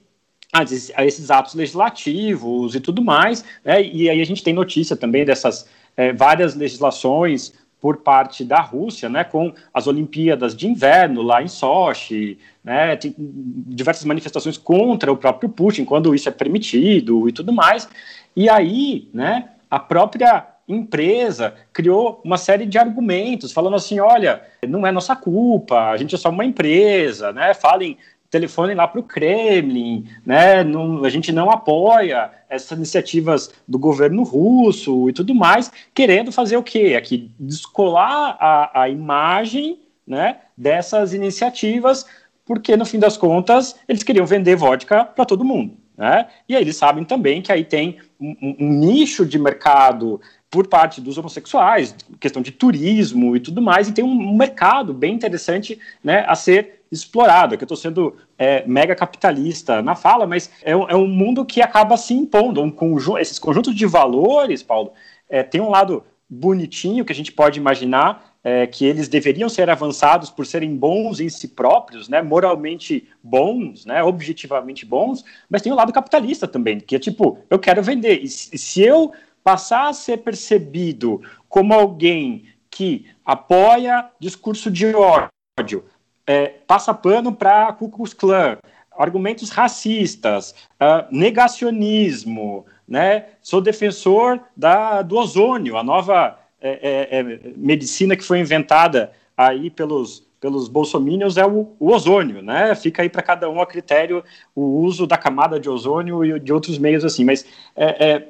[0.52, 3.42] a, esses atos legislativos e tudo mais.
[3.64, 5.66] Né, e aí a gente tem notícia também dessas
[5.96, 11.48] é, várias legislações por parte da Rússia, né, com as Olimpíadas de Inverno lá em
[11.48, 17.88] Sochi, né, diversas manifestações contra o próprio Putin, quando isso é permitido e tudo mais.
[18.34, 24.86] E aí, né, a própria empresa criou uma série de argumentos, falando assim, olha, não
[24.86, 27.96] é nossa culpa, a gente é só uma empresa, né, falem
[28.36, 30.62] telefone lá para o Kremlin, né?
[30.62, 36.56] Não, a gente não apoia essas iniciativas do governo russo e tudo mais, querendo fazer
[36.56, 36.94] o quê?
[36.96, 40.36] Aqui descolar a, a imagem, né?
[40.56, 42.06] Dessas iniciativas,
[42.44, 46.26] porque no fim das contas eles queriam vender vodka para todo mundo, né?
[46.48, 50.20] E aí eles sabem também que aí tem um, um nicho de mercado
[50.50, 55.14] por parte dos homossexuais, questão de turismo e tudo mais, e tem um mercado bem
[55.14, 60.50] interessante né, a ser explorado, que eu estou sendo é, mega capitalista na fala, mas
[60.62, 62.62] é, é, um mundo que acaba se impondo.
[62.62, 64.92] Um conjunto, esses conjuntos de valores, Paulo,
[65.28, 69.68] é, tem um lado bonitinho que a gente pode imaginar, é, que eles deveriam ser
[69.68, 75.72] avançados por serem bons em si próprios, né, moralmente bons, né, objetivamente bons, mas tem
[75.72, 78.22] o lado capitalista também, que é tipo, eu quero vender.
[78.22, 79.12] E se eu
[79.42, 85.84] passar a ser percebido como alguém que apoia discurso de ódio,
[86.26, 88.58] é, passa pano para Ku Klux Klan,
[88.98, 93.26] argumentos racistas, uh, negacionismo, né?
[93.42, 99.70] Sou defensor da, do ozônio, a nova é, é, é, medicina que foi inventada aí
[99.70, 102.74] pelos pelos bolsominions é o, o ozônio, né?
[102.74, 104.22] Fica aí para cada um a critério
[104.54, 108.28] o uso da camada de ozônio e de outros meios assim, mas é, é,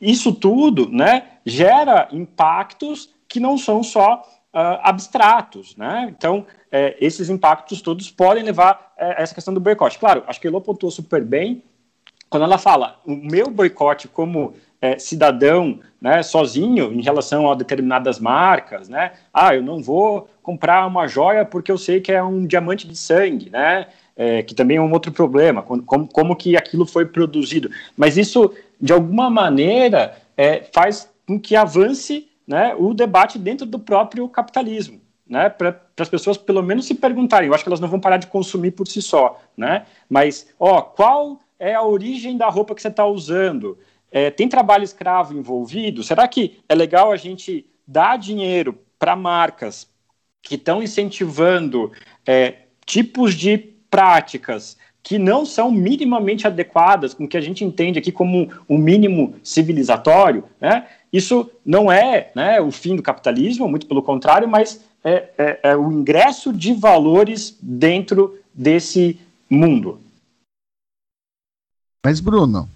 [0.00, 4.22] isso tudo, né, gera impactos que não são só
[4.54, 6.12] uh, abstratos, né?
[6.16, 9.98] Então, é, esses impactos todos podem levar é, a essa questão do boicote.
[9.98, 11.62] Claro, acho que Elô pontuou super bem
[12.28, 18.18] quando ela fala o meu boicote como é, cidadão, né, sozinho em relação a determinadas
[18.18, 19.12] marcas, né?
[19.34, 22.96] Ah, eu não vou comprar uma joia porque eu sei que é um diamante de
[22.96, 23.88] sangue, né?
[24.46, 27.70] Que também é um outro problema, como, como que aquilo foi produzido.
[27.96, 30.14] Mas isso, de alguma maneira,
[30.74, 36.36] faz com que avance né, o debate dentro do próprio capitalismo, né, para as pessoas
[36.36, 37.46] pelo menos se perguntarem.
[37.46, 39.86] Eu acho que elas não vão parar de consumir por si só, né?
[40.08, 43.78] Mas, ó, qual é a origem da roupa que você está usando?
[44.10, 46.02] É, tem trabalho escravo envolvido?
[46.02, 49.88] Será que é legal a gente dar dinheiro para marcas
[50.42, 51.92] que estão incentivando
[52.26, 57.98] é, tipos de práticas que não são minimamente adequadas com o que a gente entende
[57.98, 60.86] aqui como um mínimo civilizatório, né?
[61.12, 65.76] Isso não é né, o fim do capitalismo, muito pelo contrário, mas é, é, é
[65.76, 69.98] o ingresso de valores dentro desse mundo.
[72.04, 72.68] Mas, Bruno,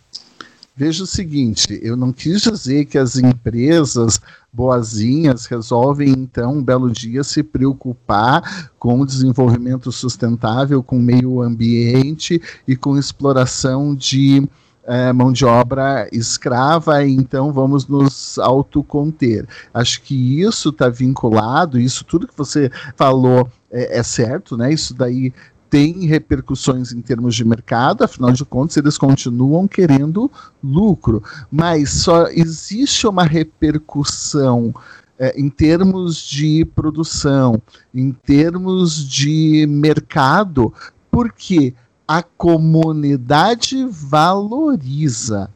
[0.77, 4.21] veja o seguinte: eu não quis dizer que as empresas
[4.53, 11.41] boazinhas resolvem, então, um belo dia se preocupar com o desenvolvimento sustentável, com o meio
[11.41, 14.47] ambiente e com exploração de
[14.87, 19.47] é, mão de obra escrava, então vamos nos autoconter.
[19.73, 24.73] Acho que isso está vinculado, isso tudo que você falou é, é certo, né?
[24.73, 25.33] Isso daí
[25.71, 30.31] tem repercussões em termos de mercado, afinal de contas, eles continuam querendo
[30.63, 31.21] lucro,
[31.51, 34.73] mas só existe uma repercussão
[35.19, 37.61] é, em termos de produção,
[37.93, 40.73] em termos de mercado,
[41.11, 41.75] porque
[42.07, 45.51] a comunidade valoriza.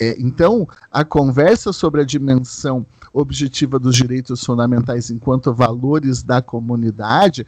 [0.00, 7.46] É, então, a conversa sobre a dimensão objetiva dos direitos fundamentais enquanto valores da comunidade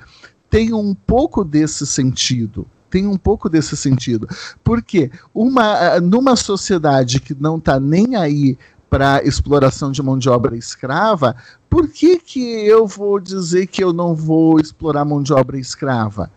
[0.48, 2.64] tem um pouco desse sentido.
[2.88, 4.28] Tem um pouco desse sentido.
[4.62, 8.56] Porque uma, numa sociedade que não está nem aí
[8.88, 11.34] para exploração de mão de obra escrava,
[11.68, 16.30] por que, que eu vou dizer que eu não vou explorar mão de obra escrava?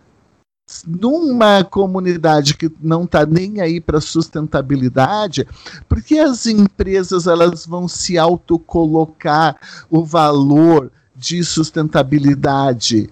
[0.86, 5.48] Numa comunidade que não está nem aí para sustentabilidade,
[5.88, 9.56] porque as empresas elas vão se autocolocar
[9.90, 13.10] o valor de sustentabilidade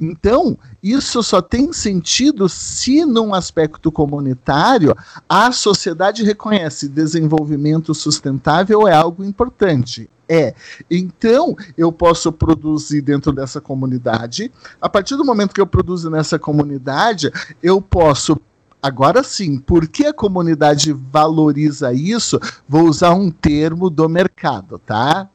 [0.00, 4.96] então, isso só tem sentido se, num aspecto comunitário,
[5.28, 10.10] a sociedade reconhece desenvolvimento sustentável é algo importante.
[10.28, 10.54] É.
[10.90, 14.50] Então, eu posso produzir dentro dessa comunidade.
[14.80, 17.30] A partir do momento que eu produzo nessa comunidade,
[17.62, 18.40] eu posso
[18.82, 25.30] Agora sim, porque a comunidade valoriza isso, vou usar um termo do mercado, tá?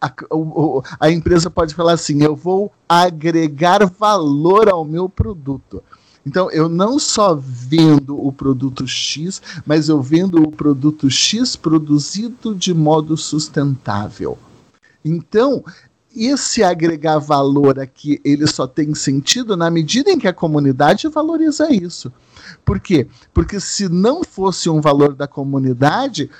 [0.00, 0.12] a,
[0.98, 5.82] a empresa pode falar assim: eu vou agregar valor ao meu produto.
[6.30, 12.54] Então, eu não só vendo o produto X, mas eu vendo o produto X produzido
[12.54, 14.38] de modo sustentável.
[15.04, 15.64] Então,
[16.14, 21.68] esse agregar valor aqui, ele só tem sentido na medida em que a comunidade valoriza
[21.72, 22.12] isso.
[22.64, 23.08] Por quê?
[23.34, 26.30] Porque se não fosse um valor da comunidade,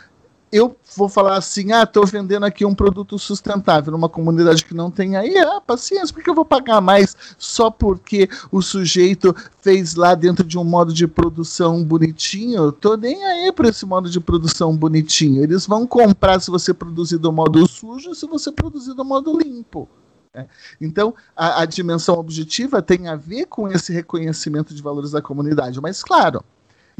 [0.53, 4.90] eu vou falar assim, ah, estou vendendo aqui um produto sustentável numa comunidade que não
[4.90, 9.94] tem aí, ah, paciência, por que eu vou pagar mais só porque o sujeito fez
[9.94, 12.72] lá dentro de um modo de produção bonitinho?
[12.72, 15.42] Tô nem aí para esse modo de produção bonitinho.
[15.42, 19.88] Eles vão comprar se você produzir do modo sujo, se você produzir do modo limpo.
[20.32, 20.46] É.
[20.80, 25.80] Então, a, a dimensão objetiva tem a ver com esse reconhecimento de valores da comunidade,
[25.80, 26.44] mas claro,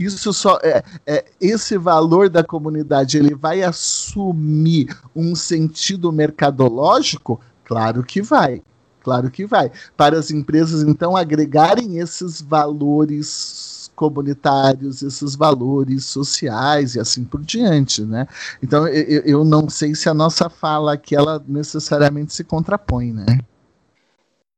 [0.05, 7.40] isso só é, é, esse valor da comunidade ele vai assumir um sentido mercadológico?
[7.64, 8.62] Claro que vai.
[9.03, 9.70] Claro que vai.
[9.96, 18.03] Para as empresas, então, agregarem esses valores comunitários, esses valores sociais e assim por diante,
[18.03, 18.26] né?
[18.62, 23.26] Então, eu, eu não sei se a nossa fala aqui, ela necessariamente se contrapõe, né?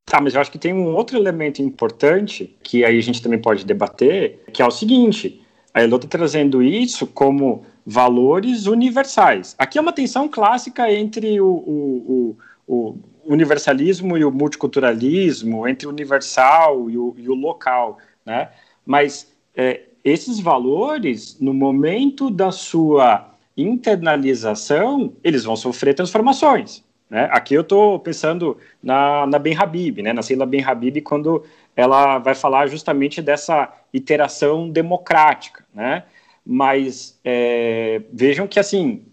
[0.04, 3.40] Tá, mas eu acho que tem um outro elemento importante que aí a gente também
[3.40, 5.40] pode debater, que é o seguinte:
[5.72, 9.54] a Elo está trazendo isso como valores universais.
[9.58, 12.36] Aqui é uma tensão clássica entre o, o,
[12.66, 18.50] o, o universalismo e o multiculturalismo, entre o universal e o, e local, né?
[18.84, 26.84] Mas é, esses valores, no momento da sua internalização, eles vão sofrer transformações.
[27.12, 27.28] Né?
[27.30, 30.14] Aqui eu estou pensando na, na Ben Habib, né?
[30.14, 31.44] na Sheila Ben Habib, quando
[31.76, 35.62] ela vai falar justamente dessa iteração democrática.
[35.74, 36.04] Né?
[36.44, 39.04] Mas é, vejam que assim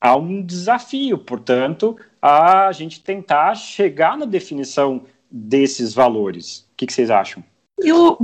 [0.00, 6.68] há um desafio, portanto, a gente tentar chegar na definição desses valores.
[6.72, 7.42] O que, que vocês acham?
[7.80, 8.16] Eu,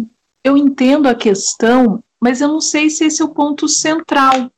[0.45, 4.53] eu entendo a questão, mas eu não sei se esse é o ponto central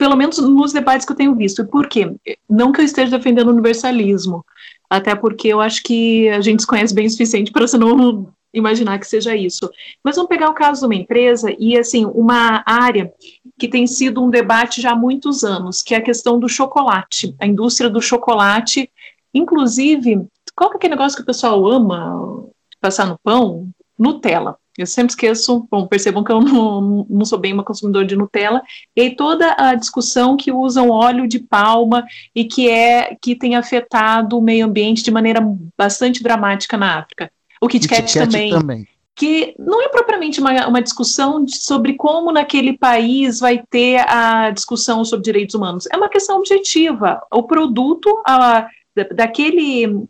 [0.00, 1.62] pelo menos nos debates que eu tenho visto.
[1.66, 2.10] Por quê?
[2.48, 4.42] Não que eu esteja defendendo o universalismo,
[4.88, 8.32] até porque eu acho que a gente se conhece bem o suficiente para você não
[8.52, 9.70] imaginar que seja isso.
[10.02, 13.12] Mas vamos pegar o caso de uma empresa e, assim, uma área
[13.58, 17.36] que tem sido um debate já há muitos anos, que é a questão do chocolate,
[17.38, 18.90] a indústria do chocolate,
[19.34, 20.26] inclusive,
[20.56, 22.46] qual que é aquele negócio que o pessoal ama
[22.80, 23.68] passar no pão?
[23.98, 24.56] Nutella.
[24.80, 28.62] Eu sempre esqueço, bom, percebam que eu não, não sou bem uma consumidora de Nutella,
[28.96, 34.38] e toda a discussão que usam óleo de palma e que é que tem afetado
[34.38, 35.40] o meio ambiente de maneira
[35.76, 37.30] bastante dramática na África.
[37.60, 41.58] O Kit Kat, Kit Kat também, também, Que não é propriamente uma, uma discussão de,
[41.58, 45.86] sobre como naquele país vai ter a discussão sobre direitos humanos.
[45.92, 47.20] É uma questão objetiva.
[47.30, 48.66] O produto a,
[49.14, 50.08] daquele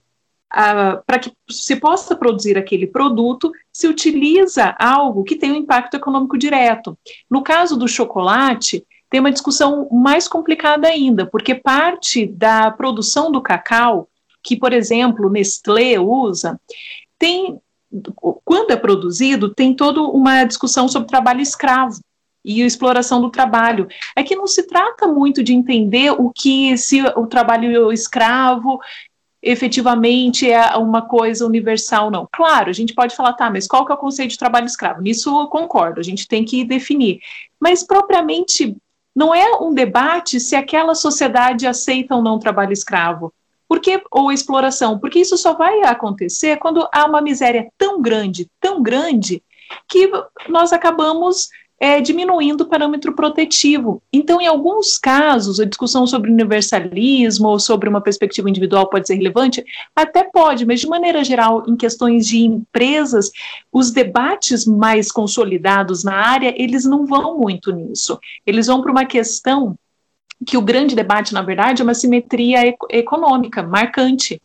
[0.51, 6.37] para que se possa produzir aquele produto, se utiliza algo que tem um impacto econômico
[6.37, 6.99] direto.
[7.31, 13.41] No caso do chocolate, tem uma discussão mais complicada ainda, porque parte da produção do
[13.41, 14.09] cacau,
[14.43, 16.59] que, por exemplo, Nestlé usa,
[17.19, 17.61] tem,
[18.45, 22.01] quando é produzido, tem toda uma discussão sobre trabalho escravo
[22.45, 23.87] e exploração do trabalho.
[24.17, 28.81] É que não se trata muito de entender o que se o trabalho escravo
[29.43, 32.29] efetivamente é uma coisa universal, não.
[32.31, 35.01] Claro, a gente pode falar, tá, mas qual que é o conceito de trabalho escravo?
[35.01, 37.21] Nisso eu concordo, a gente tem que definir.
[37.59, 38.77] Mas propriamente
[39.15, 43.33] não é um debate se aquela sociedade aceita ou não trabalho escravo.
[43.69, 48.83] Porque, ou exploração, porque isso só vai acontecer quando há uma miséria tão grande, tão
[48.83, 49.43] grande,
[49.89, 50.11] que
[50.49, 51.49] nós acabamos
[51.81, 54.03] é, diminuindo o parâmetro protetivo.
[54.13, 59.15] Então, em alguns casos, a discussão sobre universalismo ou sobre uma perspectiva individual pode ser
[59.15, 59.65] relevante?
[59.97, 63.31] Até pode, mas de maneira geral, em questões de empresas,
[63.73, 68.19] os debates mais consolidados na área, eles não vão muito nisso.
[68.47, 69.75] Eles vão para uma questão
[70.45, 74.41] que o grande debate, na verdade, é uma simetria econômica marcante.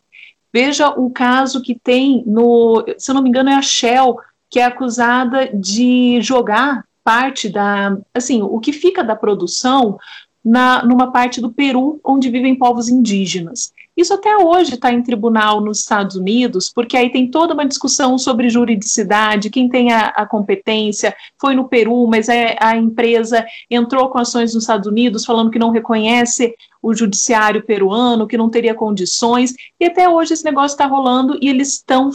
[0.50, 4.16] Veja o caso que tem no, se eu não me engano, é a Shell,
[4.48, 9.96] que é acusada de jogar parte da, assim, o que fica da produção
[10.44, 13.72] na, numa parte do Peru onde vivem povos indígenas.
[13.96, 18.18] Isso até hoje está em tribunal nos Estados Unidos, porque aí tem toda uma discussão
[18.18, 24.08] sobre juridicidade, quem tem a, a competência, foi no Peru, mas é, a empresa entrou
[24.08, 28.74] com ações nos Estados Unidos falando que não reconhece o judiciário peruano, que não teria
[28.74, 32.10] condições, e até hoje esse negócio está rolando e eles estão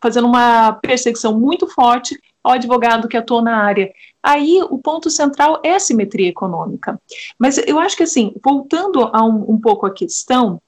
[0.00, 3.92] fazendo uma perseguição muito forte ao advogado que atua na área.
[4.22, 7.00] Aí o ponto central é a simetria econômica.
[7.38, 10.60] Mas eu acho que assim, voltando a um, um pouco à questão,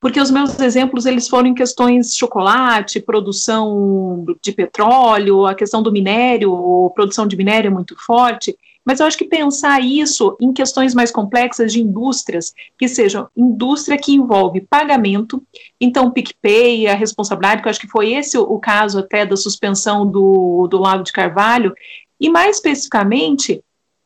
[0.00, 5.90] porque os meus exemplos eles foram em questões chocolate, produção de petróleo, a questão do
[5.90, 8.56] minério, produção de minério é muito forte,
[8.86, 13.98] mas eu acho que pensar isso em questões mais complexas de indústrias, que sejam indústria
[13.98, 15.42] que envolve pagamento,
[15.80, 20.06] então PicPay, a responsabilidade, que eu acho que foi esse o caso até da suspensão
[20.08, 21.74] do, do Lago de Carvalho,
[22.20, 23.60] e mais especificamente,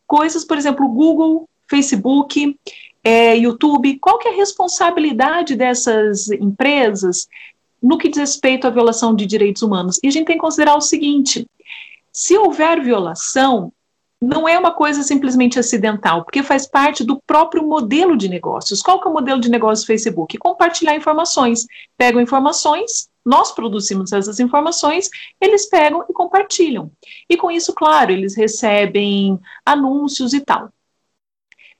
[0.07, 2.57] coisas, por exemplo, Google, Facebook,
[3.05, 7.29] é, YouTube, qual que é a responsabilidade dessas empresas
[7.83, 10.01] no que diz respeito à violação de direitos humanos?
[10.03, 11.47] E a gente tem que considerar o seguinte:
[12.11, 13.73] se houver violação,
[14.21, 18.83] não é uma coisa simplesmente acidental, porque faz parte do próprio modelo de negócios.
[18.83, 20.37] Qual que é o modelo de negócio do Facebook?
[20.37, 21.65] Compartilhar informações.
[21.97, 25.09] Pegam informações, nós produzimos essas informações,
[25.41, 26.91] eles pegam e compartilham.
[27.29, 30.71] E com isso, claro, eles recebem anúncios e tal.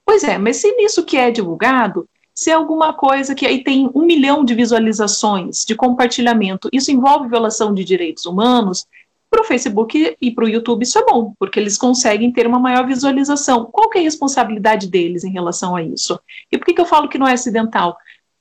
[0.03, 3.89] Pois é, mas se nisso que é divulgado se é alguma coisa que aí tem
[3.93, 8.87] um milhão de visualizações, de compartilhamento, isso envolve violação de direitos humanos,
[9.31, 12.59] para o Facebook e para o YouTube isso é bom, porque eles conseguem ter uma
[12.59, 13.65] maior visualização.
[13.71, 16.19] Qual que é a responsabilidade deles em relação a isso?
[16.51, 17.97] E por que, que eu falo que não é acidental?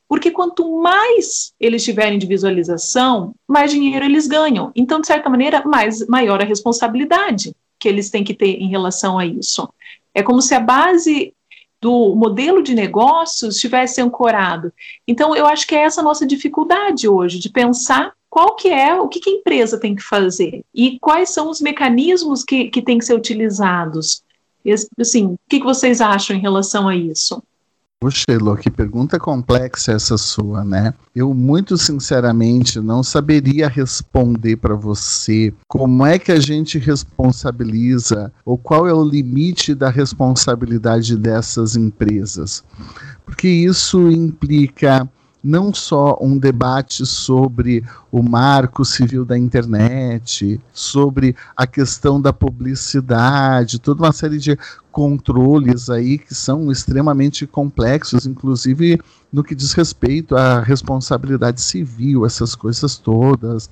[0.08, 4.72] Porque quanto mais eles tiverem de visualização, mais dinheiro eles ganham.
[4.74, 9.16] Então, de certa maneira, mais maior a responsabilidade que eles têm que ter em relação
[9.16, 9.72] a isso.
[10.12, 11.32] É como se a base
[11.80, 14.72] do modelo de negócios estivesse ancorado.
[15.06, 19.08] Então, eu acho que é essa nossa dificuldade hoje, de pensar qual que é, o
[19.08, 22.98] que, que a empresa tem que fazer e quais são os mecanismos que, que têm
[22.98, 24.22] que ser utilizados.
[24.98, 27.42] Assim, o que, que vocês acham em relação a isso?
[28.02, 30.94] Puxa, Elo, que pergunta complexa essa sua, né?
[31.14, 38.56] Eu, muito sinceramente, não saberia responder para você como é que a gente responsabiliza ou
[38.56, 42.64] qual é o limite da responsabilidade dessas empresas.
[43.26, 45.06] Porque isso implica
[45.42, 47.82] não só um debate sobre
[48.12, 54.58] o marco civil da internet, sobre a questão da publicidade, toda uma série de
[54.92, 59.00] controles aí que são extremamente complexos, inclusive
[59.32, 63.70] no que diz respeito à responsabilidade civil, essas coisas todas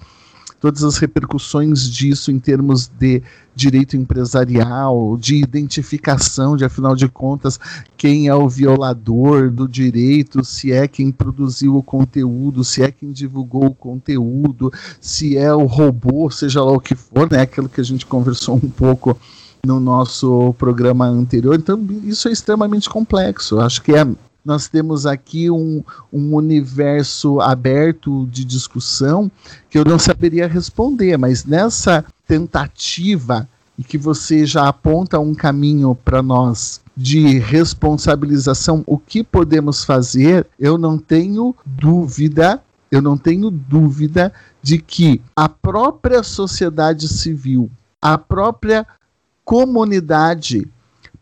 [0.61, 3.23] todas as repercussões disso em termos de
[3.55, 7.59] direito empresarial, de identificação de, afinal de contas,
[7.97, 13.11] quem é o violador do direito, se é quem produziu o conteúdo, se é quem
[13.11, 17.43] divulgou o conteúdo, se é o robô, seja lá o que for, né?
[17.43, 19.19] Aquilo que a gente conversou um pouco
[19.67, 21.57] no nosso programa anterior.
[21.57, 23.59] Então, isso é extremamente complexo.
[23.61, 24.07] Acho que é
[24.49, 29.31] nós temos aqui um, um universo aberto de discussão
[29.69, 33.47] que eu não saberia responder, mas nessa tentativa
[33.77, 40.47] e que você já aponta um caminho para nós de responsabilização, o que podemos fazer,
[40.59, 44.33] eu não tenho dúvida, eu não tenho dúvida
[44.63, 47.71] de que a própria sociedade civil,
[48.01, 48.87] a própria
[49.45, 50.67] comunidade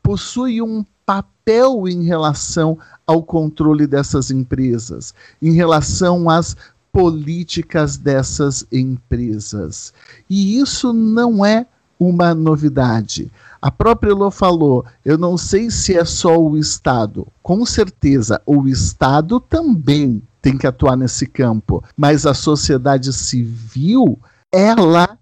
[0.00, 2.76] possui um papel em relação
[3.06, 6.56] ao controle dessas empresas, em relação às
[6.92, 9.92] políticas dessas empresas.
[10.28, 11.66] E isso não é
[11.98, 13.30] uma novidade.
[13.60, 17.26] A própria Elô falou: eu não sei se é só o Estado.
[17.42, 24.18] Com certeza, o Estado também tem que atuar nesse campo, mas a sociedade civil,
[24.52, 25.18] ela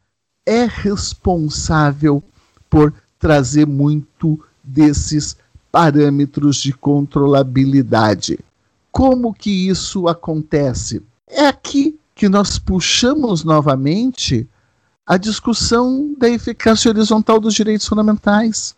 [0.47, 2.23] é responsável
[2.69, 5.37] por trazer muito desses
[5.75, 8.39] parâmetros de controlabilidade.
[8.93, 11.03] Como que isso acontece?
[11.29, 14.49] É aqui que nós puxamos novamente
[15.05, 18.77] a discussão da eficácia horizontal dos direitos fundamentais.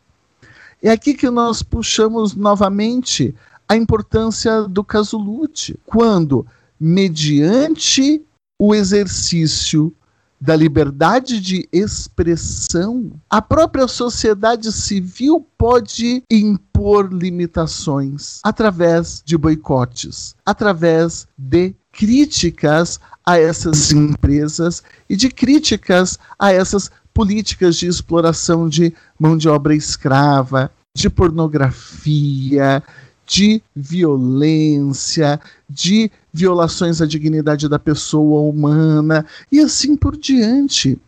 [0.83, 3.35] É aqui que nós puxamos novamente
[3.69, 6.47] a importância do caso Lute, quando,
[6.81, 8.23] mediante
[8.59, 9.93] o exercício
[10.41, 21.27] da liberdade de expressão, a própria sociedade civil pode impor limitações através de boicotes, através
[21.37, 29.37] de críticas a essas empresas e de críticas a essas políticas de exploração de mão
[29.37, 32.83] de obra escrava, de pornografia,
[33.27, 40.99] de violência, de violações à dignidade da pessoa humana e assim por diante.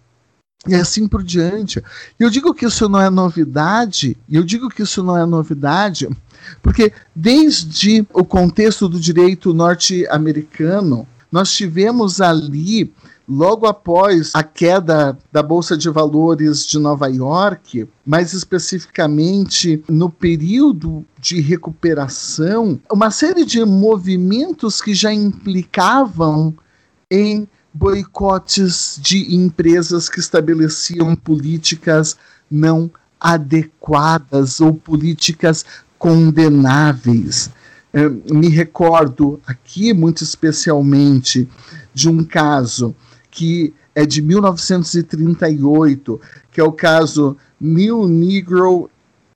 [0.67, 1.83] E assim por diante.
[2.19, 6.09] Eu digo que isso não é novidade, eu digo que isso não é novidade,
[6.61, 12.93] porque desde o contexto do direito norte-americano, nós tivemos ali
[13.29, 21.05] logo após a queda da Bolsa de Valores de Nova York, mais especificamente no período
[21.21, 26.55] de recuperação, uma série de movimentos que já implicavam
[27.11, 32.17] em boicotes de empresas que estabeleciam políticas
[32.51, 35.67] não adequadas ou políticas
[35.99, 37.51] condenáveis.
[37.93, 41.49] Eu me recordo aqui, muito especialmente,
[41.93, 42.95] de um caso
[43.39, 46.21] que é de 1938,
[46.51, 48.91] que é o caso New Negro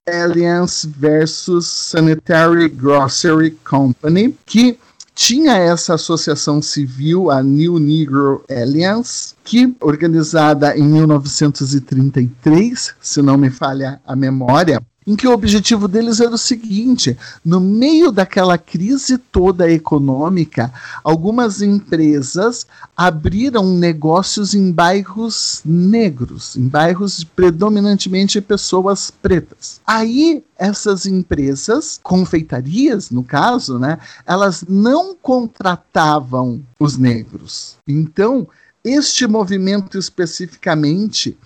[0.09, 4.77] Alliance versus Sanitary Grocery Company, que
[5.15, 13.51] tinha essa associação civil, a New Negro Alliance, que, organizada em 1933, se não me
[13.51, 19.19] falha a memória, em que o objetivo deles era o seguinte: no meio daquela crise
[19.19, 20.73] toda econômica,
[21.03, 29.81] algumas empresas abriram negócios em bairros negros, em bairros predominantemente pessoas pretas.
[29.87, 37.77] Aí essas empresas, confeitarias no caso, né, elas não contratavam os negros.
[37.87, 38.47] Então,
[38.85, 41.37] este movimento especificamente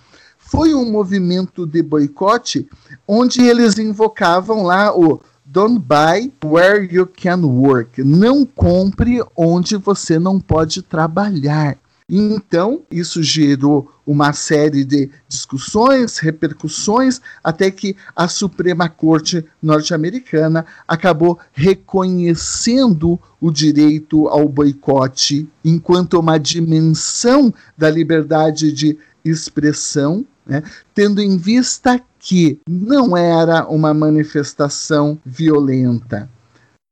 [0.49, 2.67] foi um movimento de boicote
[3.07, 8.03] onde eles invocavam lá o Don't buy where you can work.
[8.03, 11.77] Não compre onde você não pode trabalhar.
[12.09, 21.37] Então, isso gerou uma série de discussões, repercussões, até que a Suprema Corte norte-americana acabou
[21.51, 28.97] reconhecendo o direito ao boicote enquanto uma dimensão da liberdade de
[29.29, 36.29] expressão, né, tendo em vista que não era uma manifestação violenta,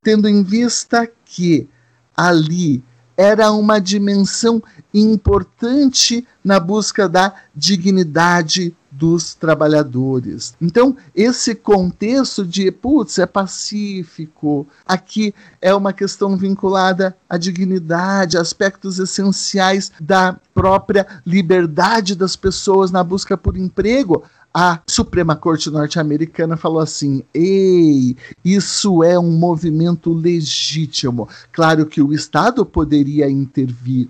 [0.04, 1.68] tendo em vista que
[2.16, 2.84] ali
[3.18, 4.62] era uma dimensão
[4.94, 10.56] importante na busca da dignidade dos trabalhadores.
[10.62, 19.00] Então, esse contexto de, putz, é pacífico, aqui é uma questão vinculada à dignidade, aspectos
[19.00, 24.24] essenciais da própria liberdade das pessoas na busca por emprego,
[24.58, 31.28] a Suprema Corte norte-americana falou assim: ei, isso é um movimento legítimo.
[31.52, 34.08] Claro que o Estado poderia intervir.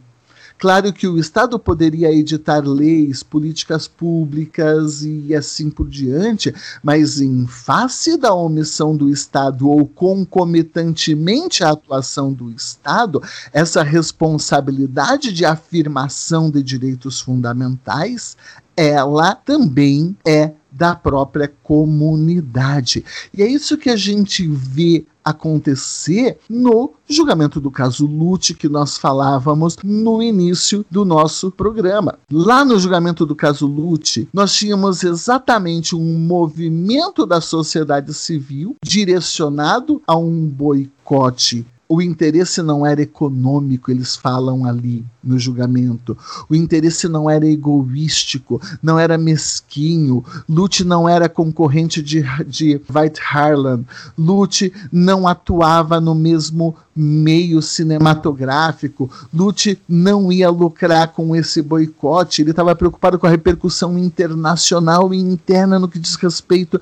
[0.57, 7.45] Claro que o Estado poderia editar leis, políticas públicas e assim por diante, mas em
[7.45, 16.49] face da omissão do Estado ou concomitantemente à atuação do Estado, essa responsabilidade de afirmação
[16.49, 18.37] de direitos fundamentais
[18.77, 23.05] ela também é da própria comunidade.
[23.33, 28.97] E é isso que a gente vê acontecer no julgamento do caso Lute que nós
[28.97, 32.19] falávamos no início do nosso programa.
[32.31, 40.01] Lá no julgamento do caso Lute, nós tínhamos exatamente um movimento da sociedade civil direcionado
[40.05, 46.17] a um boicote o interesse não era econômico, eles falam ali no julgamento.
[46.49, 50.23] O interesse não era egoístico, não era mesquinho.
[50.49, 53.83] Lute não era concorrente de, de White Harlan.
[54.17, 59.09] Lute não atuava no mesmo meio cinematográfico.
[59.31, 62.41] Lute não ia lucrar com esse boicote.
[62.41, 66.81] Ele estava preocupado com a repercussão internacional e interna no que diz respeito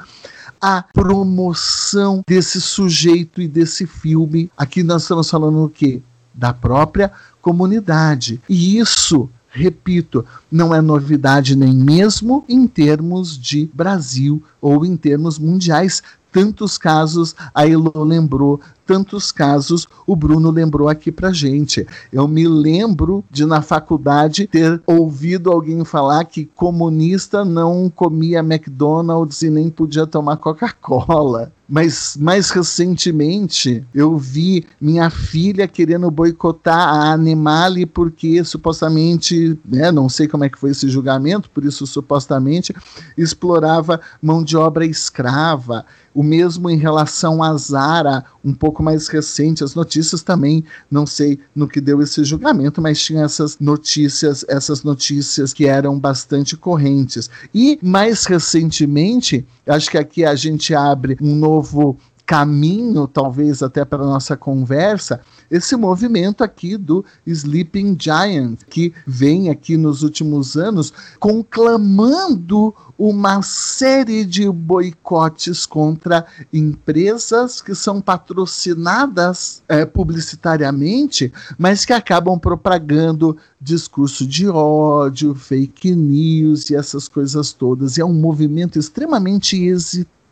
[0.64, 4.49] a promoção desse sujeito e desse filme.
[4.55, 6.01] Aqui nós estamos falando o quê?
[6.34, 7.11] Da própria
[7.41, 8.41] comunidade.
[8.47, 15.38] E isso repito, não é novidade nem mesmo em termos de Brasil ou em termos
[15.38, 16.01] mundiais.
[16.34, 21.86] Tantos casos a Elo lembrou, tantos casos o Bruno lembrou aqui pra gente.
[22.11, 29.43] Eu me lembro de na faculdade ter ouvido alguém falar que comunista não comia McDonald's
[29.43, 31.53] e nem podia tomar Coca-Cola.
[31.67, 40.09] Mas mais recentemente eu vi minha filha querendo boicotar a Animale porque supostamente, né, não
[40.09, 42.75] sei como é que foi esse julgamento, por isso supostamente
[43.17, 45.86] explorava mão de obra escrava.
[46.14, 51.39] O mesmo em relação a Zara, um pouco mais recente, as notícias também, não sei
[51.55, 57.30] no que deu esse julgamento, mas tinha essas notícias, essas notícias que eram bastante correntes.
[57.53, 64.03] E mais recentemente, acho que aqui a gente abre um novo caminho, talvez até para
[64.03, 65.19] nossa conversa,
[65.51, 74.24] esse movimento aqui do Sleeping Giant, que vem aqui nos últimos anos conclamando uma série
[74.24, 84.47] de boicotes contra empresas que são patrocinadas é, publicitariamente, mas que acabam propagando discurso de
[84.47, 87.97] ódio, fake news e essas coisas todas.
[87.97, 90.22] E é um movimento extremamente exitoso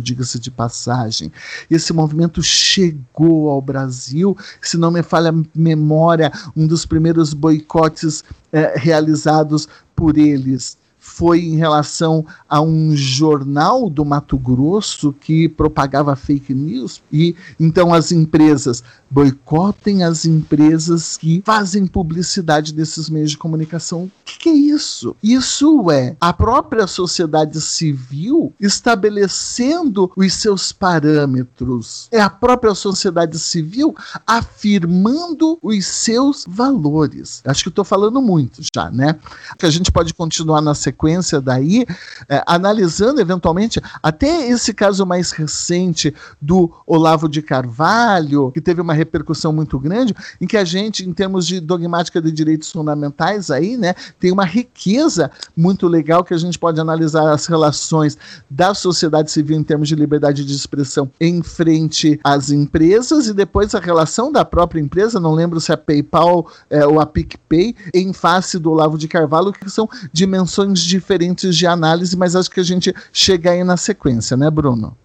[0.00, 1.32] diga-se de passagem.
[1.70, 8.24] Esse movimento chegou ao Brasil, se não me falha a memória, um dos primeiros boicotes
[8.52, 10.79] é, realizados por eles
[11.10, 17.02] foi em relação a um jornal do Mato Grosso que propagava fake news.
[17.12, 24.04] E então as empresas boicotem as empresas que fazem publicidade desses meios de comunicação.
[24.04, 25.16] O que, que é isso?
[25.20, 32.06] Isso é a própria sociedade civil estabelecendo os seus parâmetros.
[32.12, 37.42] É a própria sociedade civil afirmando os seus valores.
[37.44, 39.18] Acho que estou falando muito já, né?
[39.58, 41.86] Que a gente pode continuar na sequência sequência daí,
[42.28, 48.92] é, analisando eventualmente até esse caso mais recente do Olavo de Carvalho, que teve uma
[48.92, 53.76] repercussão muito grande, em que a gente, em termos de dogmática de direitos fundamentais, aí,
[53.76, 59.30] né, tem uma riqueza muito legal que a gente pode analisar as relações da sociedade
[59.30, 64.30] civil em termos de liberdade de expressão em frente às empresas e depois a relação
[64.30, 68.58] da própria empresa, não lembro se é a PayPal é, ou a PicPay, em face
[68.58, 72.94] do Olavo de Carvalho, que são dimensões diferentes de análise, mas acho que a gente
[73.12, 74.96] chega aí na sequência, né, Bruno?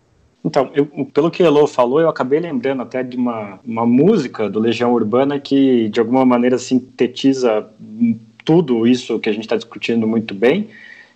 [0.45, 4.47] Então, eu, pelo que o Elo falou, eu acabei lembrando até de uma, uma música
[4.47, 7.67] do Legião Urbana que, de alguma maneira, sintetiza
[8.45, 10.69] tudo isso que a gente está discutindo muito bem,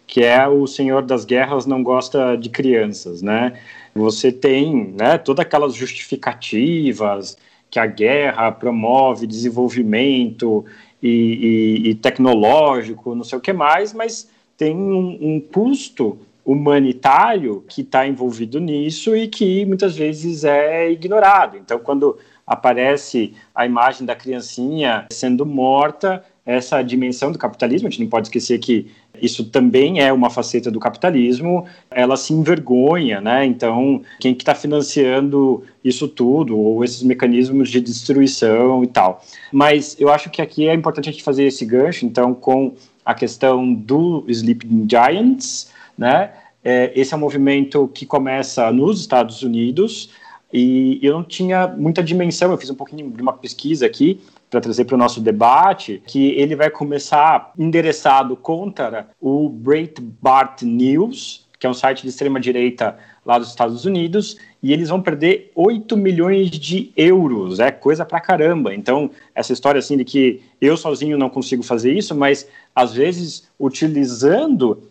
[0.08, 3.54] que é o Senhor das Guerras não gosta de crianças, né?
[3.94, 7.38] Você tem né, todas aquelas justificativas
[7.70, 10.66] que a guerra promove desenvolvimento
[11.04, 14.28] e, e, e tecnológico, não sei o que mais, mas
[14.60, 21.58] tem um, um custo humanitário que está envolvido nisso e que muitas vezes é ignorado.
[21.58, 28.02] Então, quando aparece a imagem da criancinha sendo morta, essa dimensão do capitalismo, a gente
[28.02, 28.88] não pode esquecer que
[29.22, 33.46] isso também é uma faceta do capitalismo, ela se envergonha, né?
[33.46, 39.24] Então, quem que está financiando isso tudo, ou esses mecanismos de destruição e tal.
[39.52, 42.74] Mas eu acho que aqui é importante a gente fazer esse gancho, então, com
[43.10, 46.32] a questão do Sleeping Giants, né?
[46.64, 50.12] É, esse é um movimento que começa nos Estados Unidos
[50.54, 54.62] e eu não tinha muita dimensão, eu fiz um pouquinho de uma pesquisa aqui para
[54.62, 61.66] trazer para o nosso debate, que ele vai começar endereçado contra o Breitbart News, que
[61.66, 62.96] é um site de extrema direita
[63.26, 68.20] lá dos Estados Unidos, e eles vão perder 8 milhões de euros, é coisa pra
[68.20, 68.74] caramba.
[68.74, 73.48] Então, essa história assim de que eu sozinho não consigo fazer isso, mas às vezes
[73.60, 74.84] utilizando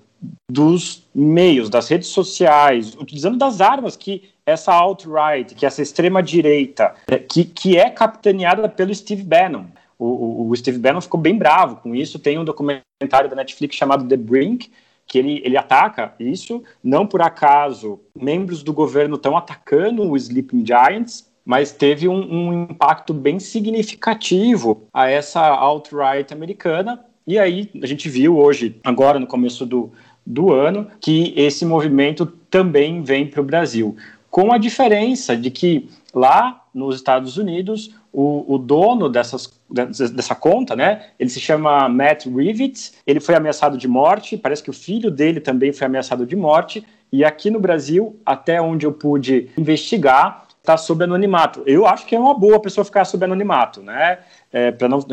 [0.50, 7.18] dos meios, das redes sociais, utilizando das armas que essa alt-right, que essa extrema-direita, é,
[7.18, 9.66] que, que é capitaneada pelo Steve Bannon.
[9.98, 12.18] O, o, o, Steve Bannon ficou bem bravo com isso.
[12.18, 14.70] Tem um documentário da Netflix chamado The Brink,
[15.08, 16.62] que ele, ele ataca isso.
[16.84, 22.64] Não por acaso, membros do governo estão atacando o Sleeping Giants, mas teve um, um
[22.64, 27.02] impacto bem significativo a essa alt-right americana.
[27.26, 29.90] E aí a gente viu hoje, agora no começo do,
[30.26, 33.96] do ano, que esse movimento também vem para o Brasil.
[34.30, 40.74] Com a diferença de que lá nos Estados Unidos, o, o dono dessas, dessa conta,
[40.74, 45.10] né, ele se chama Matt Rivets, ele foi ameaçado de morte, parece que o filho
[45.10, 50.46] dele também foi ameaçado de morte, e aqui no Brasil, até onde eu pude investigar,
[50.58, 51.62] está sob anonimato.
[51.64, 54.18] Eu acho que é uma boa pessoa ficar sob anonimato, né,
[54.52, 55.04] é, para não,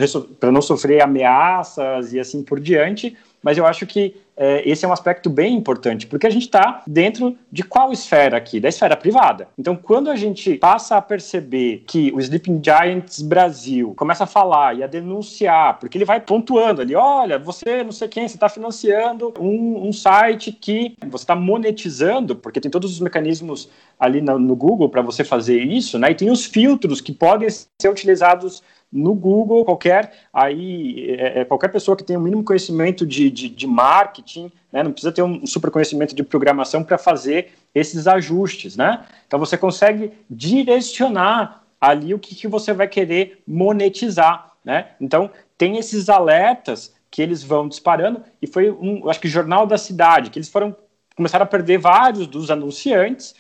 [0.52, 4.92] não sofrer ameaças e assim por diante, mas eu acho que é, esse é um
[4.94, 8.60] aspecto bem importante, porque a gente está dentro de qual esfera aqui?
[8.60, 9.48] Da esfera privada.
[9.58, 14.78] Então, quando a gente passa a perceber que o Sleeping Giants Brasil começa a falar
[14.78, 18.50] e a denunciar, porque ele vai pontuando ali, olha, você não sei quem, você está
[18.50, 23.70] financiando um, um, site que você está monetizando, porque tem todos os mecanismos
[24.00, 26.12] ali no, no Google para você fazer isso, né?
[26.12, 28.62] E tem os filtros que podem ser utilizados
[28.96, 33.50] no Google, qualquer aí é, é, qualquer pessoa que tenha o mínimo conhecimento de, de,
[33.50, 38.78] de marketing, né, não precisa ter um super conhecimento de programação para fazer esses ajustes,
[38.78, 39.06] né?
[39.28, 44.88] Então você consegue direcionar ali o que, que você vai querer monetizar, né?
[45.02, 49.78] Então tem esses alertas que eles vão disparando e foi um, acho que jornal da
[49.78, 50.74] cidade que eles foram
[51.18, 53.36] começaram a perder vários dos anunciantes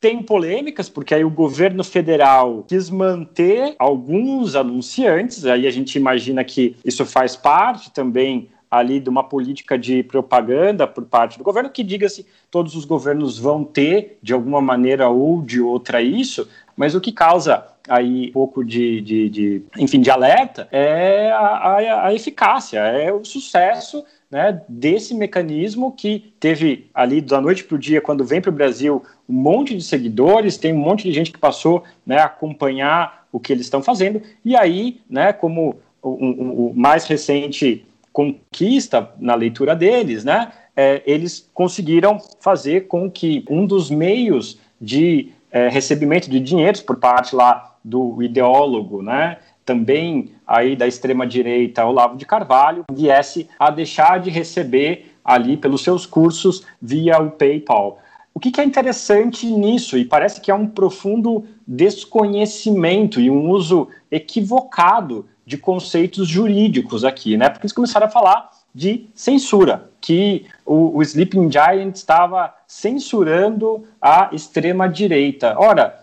[0.00, 6.42] tem polêmicas, porque aí o governo federal quis manter alguns anunciantes, aí a gente imagina
[6.42, 11.68] que isso faz parte também ali de uma política de propaganda por parte do governo,
[11.68, 16.94] que diga-se, todos os governos vão ter, de alguma maneira ou de outra, isso, mas
[16.94, 22.06] o que causa aí um pouco de, de, de enfim, de alerta é a, a,
[22.06, 27.78] a eficácia, é o sucesso né, desse mecanismo que teve ali da noite para o
[27.78, 31.32] dia, quando vem para o Brasil, um monte de seguidores, tem um monte de gente
[31.32, 36.08] que passou né, a acompanhar o que eles estão fazendo, e aí, né, como o,
[36.08, 43.44] o, o mais recente conquista na leitura deles, né, é, eles conseguiram fazer com que
[43.50, 49.38] um dos meios de é, recebimento de dinheiros por parte lá do ideólogo, né,
[49.70, 55.84] também aí da extrema direita Olavo de Carvalho viesse a deixar de receber ali pelos
[55.84, 58.00] seus cursos via o PayPal.
[58.34, 63.48] O que, que, é interessante nisso, e parece que é um profundo desconhecimento e um
[63.48, 67.48] uso equivocado de conceitos jurídicos aqui, né?
[67.48, 74.30] Porque eles começaram a falar de censura, que o, o Sleeping Giant estava censurando a
[74.32, 75.54] extrema-direita.
[75.58, 75.99] Ora,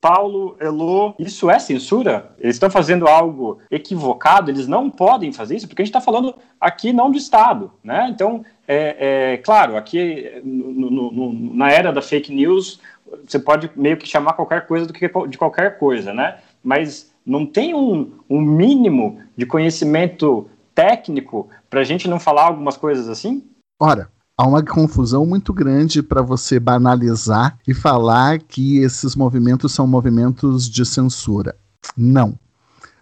[0.00, 2.32] Paulo, Elô, isso é censura?
[2.38, 4.50] Eles estão fazendo algo equivocado?
[4.50, 5.66] Eles não podem fazer isso?
[5.66, 8.08] Porque a gente está falando aqui não do Estado, né?
[8.08, 12.80] Então, é, é claro, aqui no, no, na era da fake news,
[13.26, 16.38] você pode meio que chamar qualquer coisa do que de qualquer coisa, né?
[16.62, 22.76] Mas não tem um, um mínimo de conhecimento técnico para a gente não falar algumas
[22.76, 23.44] coisas assim?
[23.80, 29.84] Ora, há uma confusão muito grande para você banalizar e falar que esses movimentos são
[29.84, 31.56] movimentos de censura.
[31.96, 32.38] Não.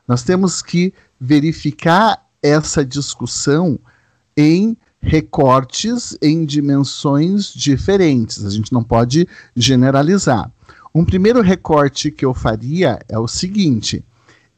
[0.08, 3.78] Nós temos que verificar essa discussão
[4.34, 8.42] em recortes em dimensões diferentes.
[8.42, 10.50] A gente não pode generalizar.
[10.94, 14.02] Um primeiro recorte que eu faria é o seguinte: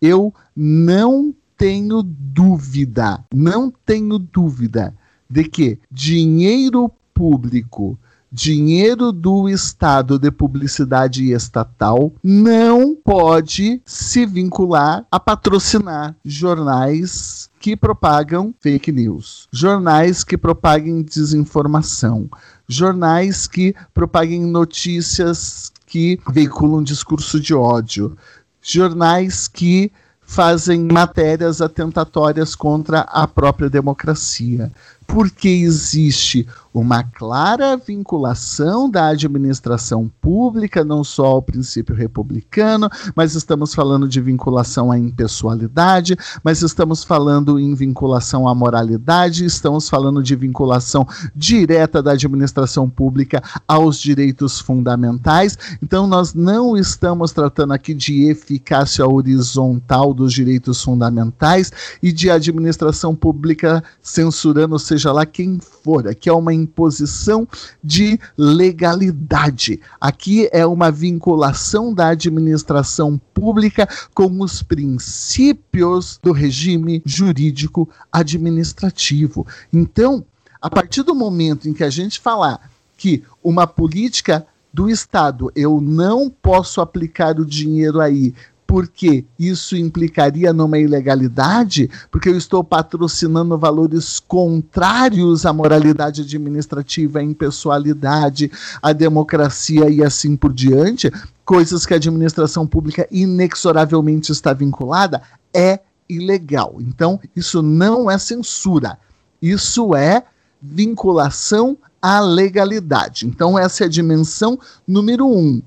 [0.00, 4.94] eu não tenho dúvida, não tenho dúvida
[5.28, 7.98] de que dinheiro público,
[8.30, 18.54] dinheiro do Estado de publicidade estatal não pode se vincular a patrocinar jornais que propagam
[18.60, 22.28] fake news, jornais que propagam desinformação,
[22.68, 28.16] jornais que propaguem notícias que veiculam discurso de ódio,
[28.60, 34.70] jornais que fazem matérias atentatórias contra a própria democracia,
[35.08, 43.74] porque existe uma clara vinculação da administração pública, não só ao princípio republicano, mas estamos
[43.74, 50.36] falando de vinculação à impessoalidade, mas estamos falando em vinculação à moralidade, estamos falando de
[50.36, 55.58] vinculação direta da administração pública aos direitos fundamentais.
[55.82, 63.14] Então, nós não estamos tratando aqui de eficácia horizontal dos direitos fundamentais e de administração
[63.14, 66.06] pública censurando, seja lá quem for.
[66.06, 67.48] Aqui é uma imposição
[67.82, 69.80] de legalidade.
[69.98, 79.46] Aqui é uma vinculação da administração pública com os princípios do regime jurídico administrativo.
[79.72, 80.24] Então,
[80.60, 85.80] a partir do momento em que a gente falar que uma política do Estado, eu
[85.80, 88.34] não posso aplicar o dinheiro aí
[88.68, 97.22] porque isso implicaria numa ilegalidade, porque eu estou patrocinando valores contrários à moralidade administrativa, à
[97.22, 98.52] impessoalidade,
[98.82, 101.10] à democracia e assim por diante,
[101.46, 105.22] coisas que a administração pública inexoravelmente está vinculada,
[105.54, 106.76] é ilegal.
[106.78, 108.98] Então, isso não é censura,
[109.40, 110.24] isso é
[110.60, 113.26] vinculação à legalidade.
[113.26, 115.62] Então, essa é a dimensão número um.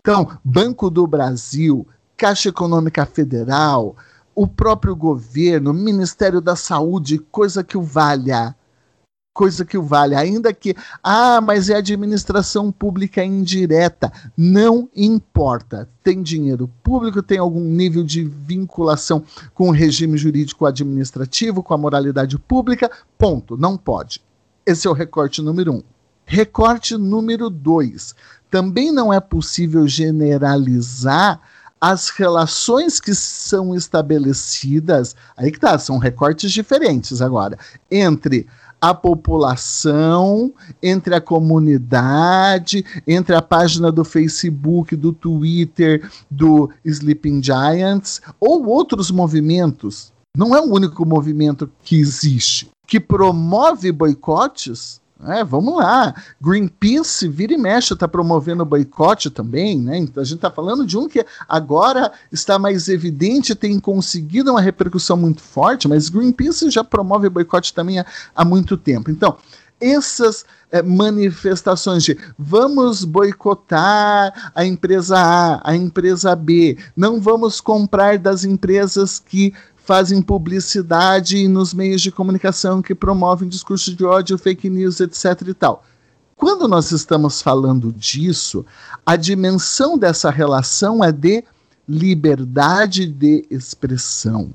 [0.00, 1.84] Então, Banco do Brasil,
[2.16, 3.96] Caixa Econômica Federal,
[4.34, 8.54] o próprio governo, Ministério da Saúde, coisa que o valha.
[9.32, 10.18] Coisa que o valha.
[10.18, 14.12] Ainda que, ah, mas é administração pública indireta.
[14.36, 15.88] Não importa.
[16.04, 21.78] Tem dinheiro público, tem algum nível de vinculação com o regime jurídico administrativo, com a
[21.78, 22.88] moralidade pública,
[23.18, 23.56] ponto.
[23.56, 24.22] Não pode.
[24.64, 25.82] Esse é o recorte número um.
[26.24, 28.14] Recorte número dois.
[28.48, 31.40] Também não é possível generalizar
[31.80, 37.58] as relações que são estabelecidas, aí que tá, são recortes diferentes agora,
[37.90, 38.46] entre
[38.80, 40.52] a população,
[40.82, 49.10] entre a comunidade, entre a página do Facebook, do Twitter, do Sleeping Giants, ou outros
[49.10, 50.12] movimentos.
[50.36, 56.14] Não é o único movimento que existe que promove boicotes é, vamos lá.
[56.40, 59.96] Greenpeace, vira e mexe, está promovendo boicote também, né?
[59.96, 64.60] Então a gente está falando de um que agora está mais evidente, tem conseguido uma
[64.60, 69.10] repercussão muito forte, mas Greenpeace já promove boicote também há, há muito tempo.
[69.10, 69.36] Então,
[69.80, 78.18] essas é, manifestações de vamos boicotar a empresa A, a empresa B, não vamos comprar
[78.18, 79.54] das empresas que
[79.84, 85.42] fazem publicidade nos meios de comunicação que promovem discurso de ódio, fake news, etc.
[85.46, 85.84] e tal.
[86.36, 88.64] Quando nós estamos falando disso,
[89.04, 91.44] a dimensão dessa relação é de
[91.88, 94.52] liberdade de expressão.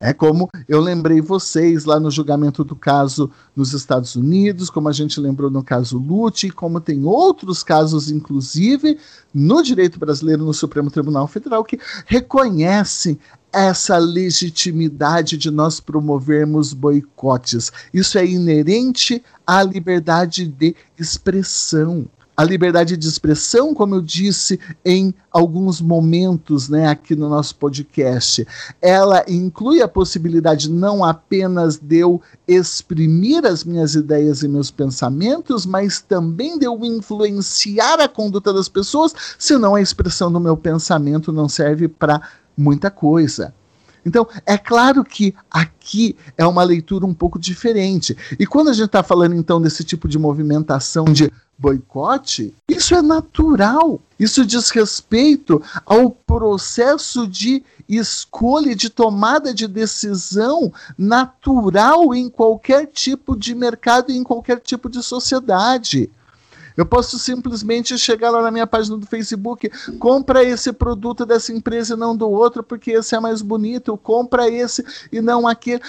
[0.00, 4.92] É como eu lembrei vocês lá no julgamento do caso nos Estados Unidos, como a
[4.92, 8.96] gente lembrou no caso Lute, como tem outros casos, inclusive,
[9.34, 13.18] no direito brasileiro, no Supremo Tribunal Federal, que reconhecem
[13.52, 17.72] essa legitimidade de nós promovermos boicotes.
[17.92, 22.08] Isso é inerente à liberdade de expressão.
[22.38, 28.46] A liberdade de expressão, como eu disse em alguns momentos né, aqui no nosso podcast,
[28.80, 35.66] ela inclui a possibilidade não apenas de eu exprimir as minhas ideias e meus pensamentos,
[35.66, 41.32] mas também de eu influenciar a conduta das pessoas, senão a expressão do meu pensamento
[41.32, 42.22] não serve para
[42.56, 43.52] muita coisa.
[44.06, 48.16] Então, é claro que aqui é uma leitura um pouco diferente.
[48.38, 53.02] E quando a gente está falando, então, desse tipo de movimentação de boicote, isso é
[53.02, 54.00] natural.
[54.18, 63.36] Isso diz respeito ao processo de escolha, de tomada de decisão natural em qualquer tipo
[63.36, 66.10] de mercado e em qualquer tipo de sociedade.
[66.78, 69.68] Eu posso simplesmente chegar lá na minha página do Facebook,
[69.98, 74.48] compra esse produto dessa empresa e não do outro, porque esse é mais bonito, compra
[74.48, 75.82] esse e não aquele.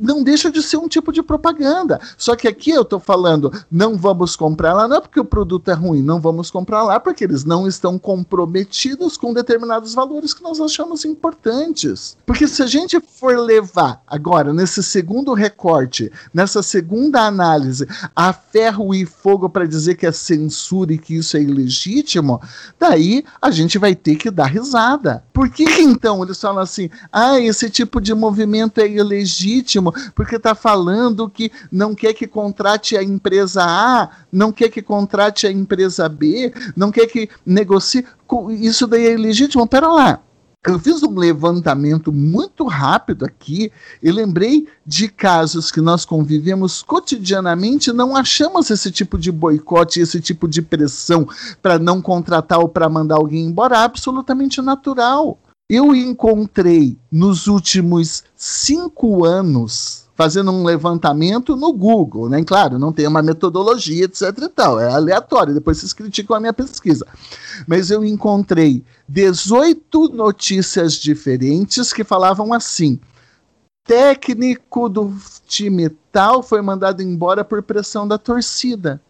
[0.00, 2.00] Não deixa de ser um tipo de propaganda.
[2.16, 5.68] Só que aqui eu estou falando, não vamos comprar lá, não é porque o produto
[5.68, 10.44] é ruim, não vamos comprar lá, porque eles não estão comprometidos com determinados valores que
[10.44, 12.16] nós achamos importantes.
[12.24, 17.84] Porque se a gente for levar agora, nesse segundo recorte, nessa segunda análise,
[18.14, 22.40] a ferro e fogo para dizer que é censura e que isso é ilegítimo,
[22.78, 25.24] daí a gente vai ter que dar risada.
[25.32, 30.54] Por que então eles falam assim, ah, esse tipo de movimento é ilegítimo, porque está
[30.54, 36.08] falando que não quer que contrate a empresa A, não quer que contrate a empresa
[36.08, 38.04] B, não quer que negocie.
[38.60, 39.66] Isso daí é ilegítimo?
[39.66, 40.20] Pera lá.
[40.66, 43.70] Eu fiz um levantamento muito rápido aqui
[44.02, 50.20] e lembrei de casos que nós convivemos cotidianamente, não achamos esse tipo de boicote, esse
[50.20, 51.28] tipo de pressão
[51.62, 55.38] para não contratar ou para mandar alguém embora, absolutamente natural.
[55.68, 62.42] Eu encontrei nos últimos cinco anos fazendo um levantamento no Google, né?
[62.44, 66.52] Claro, não tem uma metodologia, etc e tal, é aleatório, depois vocês criticam a minha
[66.52, 67.04] pesquisa.
[67.66, 73.00] Mas eu encontrei 18 notícias diferentes que falavam assim:
[73.84, 75.12] técnico do
[75.46, 79.00] time tal foi mandado embora por pressão da torcida.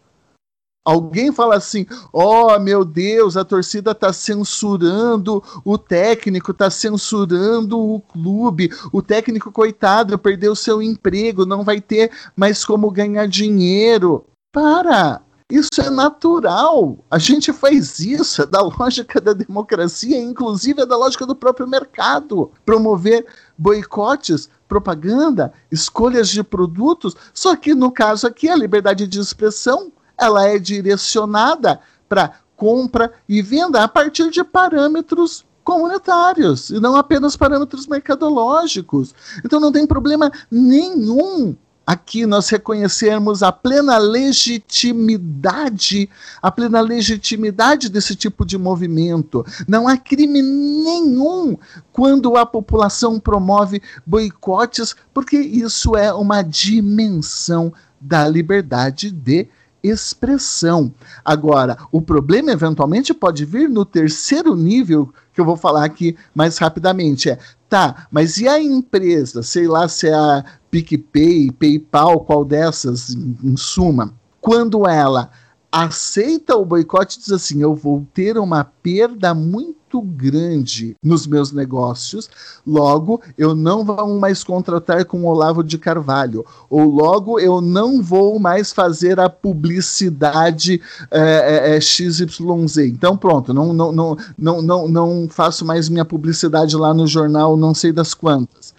[0.87, 7.99] Alguém fala assim: oh meu Deus, a torcida está censurando o técnico, está censurando o
[7.99, 14.23] clube, o técnico, coitado, perdeu seu emprego, não vai ter mais como ganhar dinheiro.
[14.49, 15.21] Para!
[15.51, 16.97] Isso é natural.
[17.11, 21.67] A gente faz isso, é da lógica da democracia, inclusive é da lógica do próprio
[21.67, 22.49] mercado.
[22.65, 23.25] Promover
[23.57, 27.13] boicotes, propaganda, escolhas de produtos.
[27.33, 33.41] Só que no caso aqui, a liberdade de expressão ela é direcionada para compra e
[33.41, 39.13] venda a partir de parâmetros comunitários e não apenas parâmetros mercadológicos.
[39.45, 41.55] Então não tem problema nenhum
[41.87, 46.09] aqui nós reconhecermos a plena legitimidade,
[46.41, 49.45] a plena legitimidade desse tipo de movimento.
[49.65, 51.57] Não há crime nenhum
[51.93, 59.47] quando a população promove boicotes, porque isso é uma dimensão da liberdade de
[59.83, 60.93] expressão.
[61.23, 66.57] Agora, o problema eventualmente pode vir no terceiro nível, que eu vou falar aqui mais
[66.57, 67.29] rapidamente.
[67.29, 67.37] É,
[67.69, 69.43] tá, mas e a empresa?
[69.43, 75.29] Sei lá se é a PicPay, PayPal, qual dessas, em, suma, quando ela
[75.71, 82.29] aceita o boicote diz assim: eu vou ter uma perda muito grande nos meus negócios,
[82.65, 88.39] logo eu não vou mais contratar com Olavo de Carvalho, ou logo eu não vou
[88.39, 92.77] mais fazer a publicidade é, é XYZ.
[92.79, 97.55] Então pronto, não, não, não, não, não, não faço mais minha publicidade lá no jornal,
[97.55, 98.75] não sei das quantas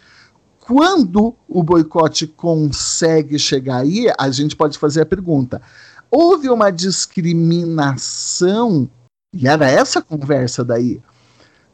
[0.69, 5.63] quando o boicote consegue chegar aí, a gente pode fazer a pergunta:
[6.11, 8.87] houve uma discriminação,
[9.33, 11.01] e era essa conversa daí,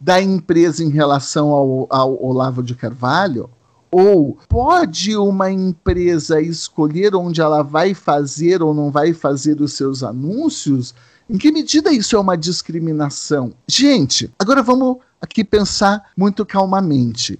[0.00, 3.48] da empresa em relação ao, ao Olavo de Carvalho?
[3.90, 10.02] Ou pode uma empresa escolher onde ela vai fazer ou não vai fazer os seus
[10.02, 10.94] anúncios?
[11.30, 13.52] Em que medida isso é uma discriminação?
[13.68, 17.38] Gente, agora vamos aqui pensar muito calmamente.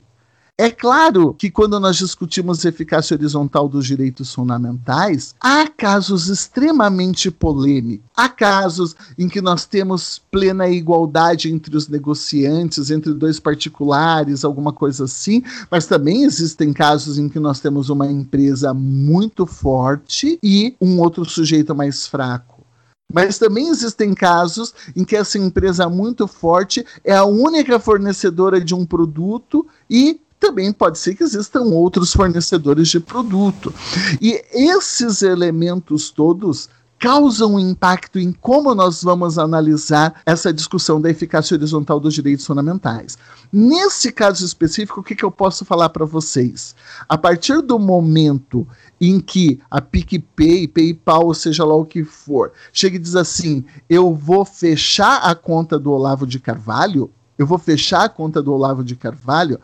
[0.57, 8.07] É claro que quando nós discutimos eficácia horizontal dos direitos fundamentais, há casos extremamente polêmicos.
[8.16, 14.72] Há casos em que nós temos plena igualdade entre os negociantes, entre dois particulares, alguma
[14.72, 20.76] coisa assim, mas também existem casos em que nós temos uma empresa muito forte e
[20.80, 22.54] um outro sujeito mais fraco.
[23.12, 28.74] Mas também existem casos em que essa empresa muito forte é a única fornecedora de
[28.74, 33.72] um produto e também pode ser que existam outros fornecedores de produto.
[34.21, 36.68] E esses elementos todos
[36.99, 42.45] causam um impacto em como nós vamos analisar essa discussão da eficácia horizontal dos direitos
[42.45, 43.16] fundamentais.
[43.50, 46.76] Nesse caso específico, o que, que eu posso falar para vocês?
[47.08, 48.68] A partir do momento
[49.00, 54.14] em que a PicPay, PayPal, seja lá o que for, chega e diz assim: eu
[54.14, 58.84] vou fechar a conta do Olavo de Carvalho, eu vou fechar a conta do Olavo
[58.84, 59.58] de Carvalho.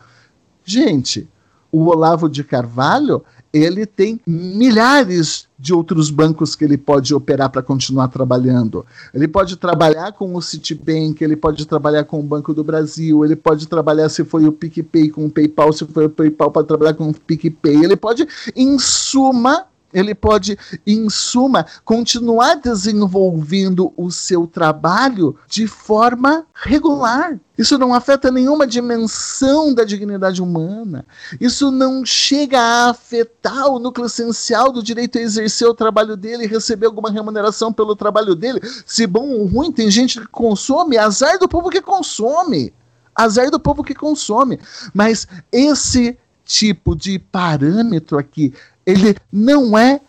[0.63, 1.27] Gente,
[1.71, 3.23] o Olavo de Carvalho
[3.53, 8.85] ele tem milhares de outros bancos que ele pode operar para continuar trabalhando.
[9.13, 13.35] Ele pode trabalhar com o Citibank, ele pode trabalhar com o Banco do Brasil, ele
[13.35, 16.93] pode trabalhar, se foi o PicPay, com o PayPal, se foi o PayPal, para trabalhar
[16.93, 17.83] com o PicPay.
[17.83, 18.25] Ele pode,
[18.55, 27.39] em suma, ele pode, em suma, continuar desenvolvendo o seu trabalho de forma regular.
[27.57, 31.05] Isso não afeta nenhuma dimensão da dignidade humana.
[31.39, 36.45] Isso não chega a afetar o núcleo essencial do direito a exercer o trabalho dele
[36.45, 38.59] e receber alguma remuneração pelo trabalho dele.
[38.85, 42.73] Se bom ou ruim, tem gente que consome, azar do povo que consome.
[43.13, 44.59] Azar do povo que consome.
[44.93, 48.53] Mas esse tipo de parâmetro aqui
[48.91, 50.01] ele não é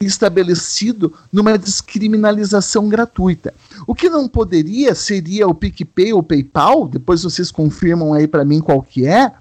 [0.00, 3.54] estabelecido numa descriminalização gratuita.
[3.86, 8.60] O que não poderia seria o PicPay ou PayPal, depois vocês confirmam aí para mim
[8.60, 9.32] qual que é,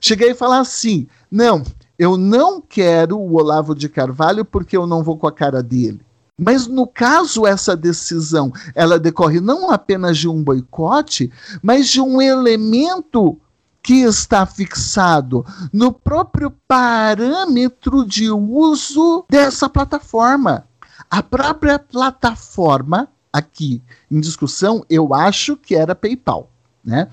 [0.00, 1.62] chegar e falar assim: "Não,
[1.98, 6.00] eu não quero o Olavo de Carvalho porque eu não vou com a cara dele".
[6.36, 11.30] Mas no caso essa decisão, ela decorre não apenas de um boicote,
[11.62, 13.38] mas de um elemento
[13.82, 20.66] que está fixado no próprio parâmetro de uso dessa plataforma.
[21.10, 26.50] A própria plataforma, aqui em discussão, eu acho que era PayPal.
[26.84, 27.08] Né?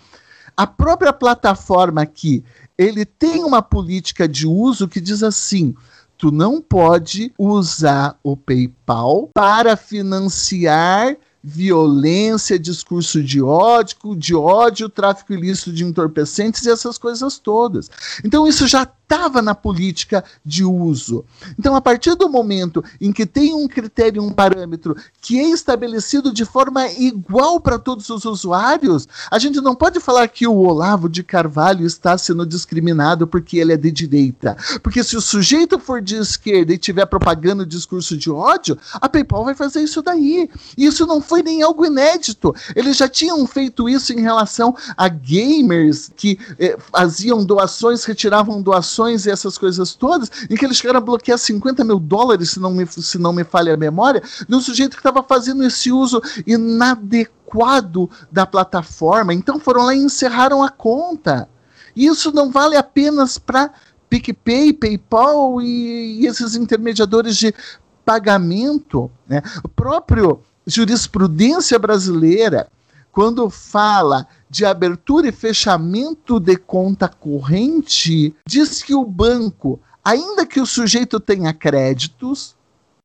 [0.55, 2.43] A própria plataforma aqui,
[2.77, 5.75] ele tem uma política de uso que diz assim:
[6.17, 11.15] tu não pode usar o PayPal para financiar
[11.47, 17.89] violência, discurso de ódio, de ódio, tráfico ilícito de entorpecentes e essas coisas todas.
[18.21, 21.23] Então isso já estava na política de uso.
[21.57, 26.33] Então, a partir do momento em que tem um critério, um parâmetro que é estabelecido
[26.33, 31.07] de forma igual para todos os usuários, a gente não pode falar que o Olavo
[31.07, 34.57] de Carvalho está sendo discriminado porque ele é de direita.
[34.83, 39.45] Porque se o sujeito for de esquerda e tiver propagando discurso de ódio, a PayPal
[39.45, 40.49] vai fazer isso daí.
[40.77, 42.53] Isso não foi nem algo inédito.
[42.75, 48.96] Eles já tinham feito isso em relação a gamers que eh, faziam doações, retiravam doações
[49.25, 52.87] e essas coisas todas, em que eles a bloquear 50 mil dólares, se não me,
[52.87, 58.09] se não me falha a memória, de um sujeito que estava fazendo esse uso inadequado
[58.31, 59.33] da plataforma.
[59.33, 61.47] Então foram lá e encerraram a conta.
[61.95, 63.71] Isso não vale apenas para
[64.09, 67.53] PicPay, PayPal e, e esses intermediadores de
[68.05, 69.11] pagamento.
[69.27, 69.41] Né?
[69.63, 72.67] O próprio jurisprudência brasileira
[73.17, 80.59] quando fala de abertura e fechamento de conta corrente, diz que o banco, ainda que
[80.59, 82.55] o sujeito tenha créditos,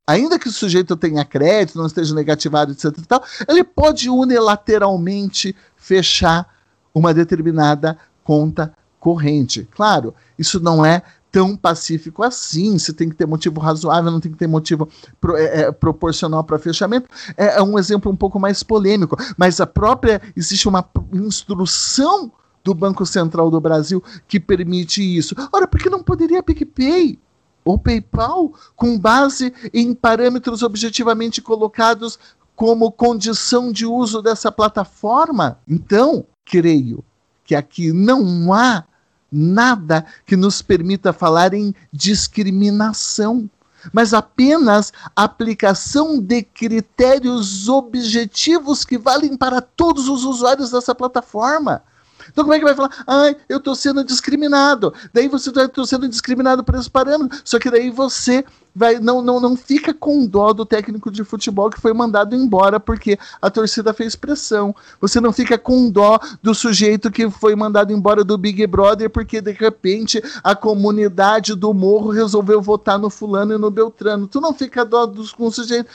[0.07, 2.95] ainda que o sujeito tenha crédito, não esteja negativado, etc.
[3.07, 6.49] Tal, ele pode unilateralmente fechar
[6.95, 9.69] uma determinada conta corrente.
[9.73, 11.03] Claro, isso não é
[11.33, 14.87] tão pacífico assim, se tem que ter motivo razoável, não tem que ter motivo
[15.19, 19.59] pro, é, é, proporcional para fechamento, é, é um exemplo um pouco mais polêmico, mas
[19.59, 22.31] a própria, existe uma instrução
[22.63, 25.35] do Banco Central do Brasil que permite isso.
[25.51, 27.19] Ora, por que não poderia PicPay
[27.65, 32.19] ou PayPal, com base em parâmetros objetivamente colocados
[32.55, 35.59] como condição de uso dessa plataforma?
[35.67, 37.03] Então, creio
[37.45, 38.85] que aqui não há
[39.33, 43.49] nada que nos permita falar em discriminação,
[43.93, 51.83] mas apenas aplicação de critérios objetivos que valem para todos os usuários dessa plataforma.
[52.29, 52.93] Então como é que vai falar?
[53.07, 54.95] Ai, eu estou sendo discriminado.
[55.13, 57.41] Daí você está sendo discriminado por esse parâmetro.
[57.45, 61.71] Só que daí você vai não, não, não fica com dó do técnico de futebol
[61.71, 64.75] que foi mandado embora porque a torcida fez pressão.
[65.01, 69.41] Você não fica com dó do sujeito que foi mandado embora do Big Brother porque
[69.41, 74.27] de repente a comunidade do morro resolveu votar no fulano e no Beltrano.
[74.27, 75.87] Tu não fica dó dos, com o sujeito.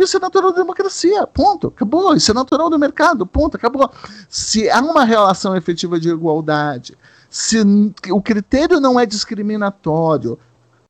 [0.00, 1.26] Isso é natural da democracia.
[1.26, 1.68] Ponto.
[1.68, 2.14] Acabou.
[2.14, 3.26] Isso é natural do mercado.
[3.26, 3.56] Ponto.
[3.56, 3.90] Acabou.
[4.28, 6.96] Se há uma relação efetiva de igualdade,
[7.28, 7.58] se
[8.10, 10.38] o critério não é discriminatório,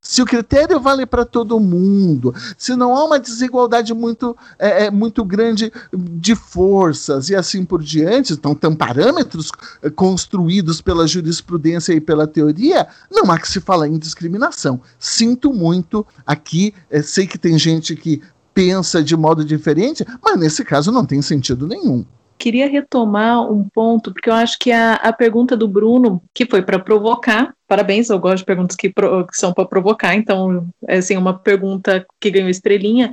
[0.05, 4.91] se o critério vale para todo mundo, se não há uma desigualdade muito, é, é,
[4.91, 9.51] muito grande de forças e assim por diante, então tem parâmetros
[9.83, 14.79] é, construídos pela jurisprudência e pela teoria, não há que se falar em discriminação.
[14.99, 18.21] Sinto muito aqui, é, sei que tem gente que
[18.53, 22.05] pensa de modo diferente, mas nesse caso não tem sentido nenhum
[22.37, 26.61] queria retomar um ponto, porque eu acho que a, a pergunta do Bruno, que foi
[26.61, 30.99] para provocar, parabéns, eu gosto de perguntas que, pro, que são para provocar, então, é
[30.99, 33.13] assim, uma pergunta que ganhou estrelinha,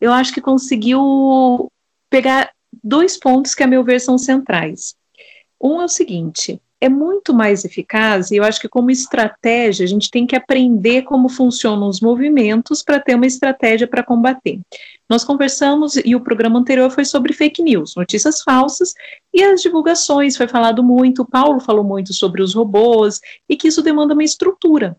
[0.00, 1.70] eu acho que conseguiu
[2.08, 2.50] pegar
[2.82, 4.96] dois pontos que, a meu ver, são centrais.
[5.62, 9.88] Um é o seguinte: é muito mais eficaz, e eu acho que, como estratégia, a
[9.88, 14.60] gente tem que aprender como funcionam os movimentos para ter uma estratégia para combater.
[15.08, 18.94] Nós conversamos, e o programa anterior foi sobre fake news, notícias falsas,
[19.34, 23.68] e as divulgações, foi falado muito, o Paulo falou muito sobre os robôs, e que
[23.68, 24.96] isso demanda uma estrutura.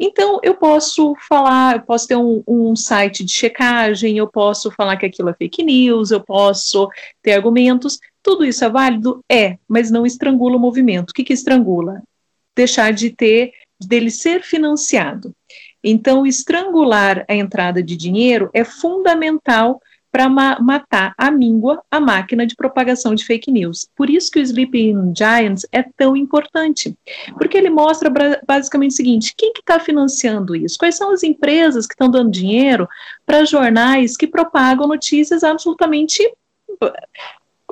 [0.00, 4.96] Então, eu posso falar, eu posso ter um, um, site de checagem, eu posso falar
[4.96, 6.88] que aquilo é fake news, eu posso
[7.20, 9.24] ter argumentos, tudo isso é válido?
[9.26, 11.10] É, mas não estrangula o movimento.
[11.10, 12.02] O que, que estrangula?
[12.54, 15.34] Deixar de ter, dele ser financiado.
[15.82, 19.80] Então, estrangular a entrada de dinheiro é fundamental
[20.12, 23.88] para ma matar a míngua, a máquina de propagação de fake news.
[23.96, 26.94] Por isso que o Sleeping Giants é tão importante,
[27.38, 28.12] porque ele mostra
[28.46, 30.76] basicamente o seguinte: quem que está financiando isso?
[30.78, 32.86] Quais são as empresas que estão dando dinheiro
[33.24, 36.22] para jornais que propagam notícias absolutamente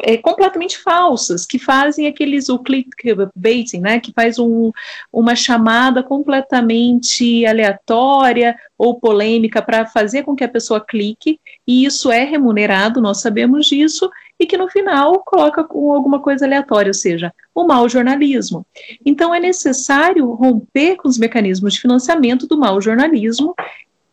[0.02, 4.70] é, completamente falsas, que fazem aqueles, o clickbaiting, né, que faz um,
[5.12, 12.10] uma chamada completamente aleatória ou polêmica para fazer com que a pessoa clique, e isso
[12.10, 16.94] é remunerado, nós sabemos disso, e que no final coloca com alguma coisa aleatória, ou
[16.94, 18.66] seja, o mau jornalismo.
[19.04, 23.54] Então é necessário romper com os mecanismos de financiamento do mau jornalismo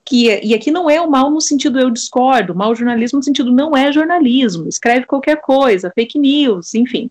[0.06, 3.52] que, e aqui não é o mal no sentido eu discordo, mal jornalismo no sentido
[3.52, 7.10] não é jornalismo, escreve qualquer coisa, fake news, enfim.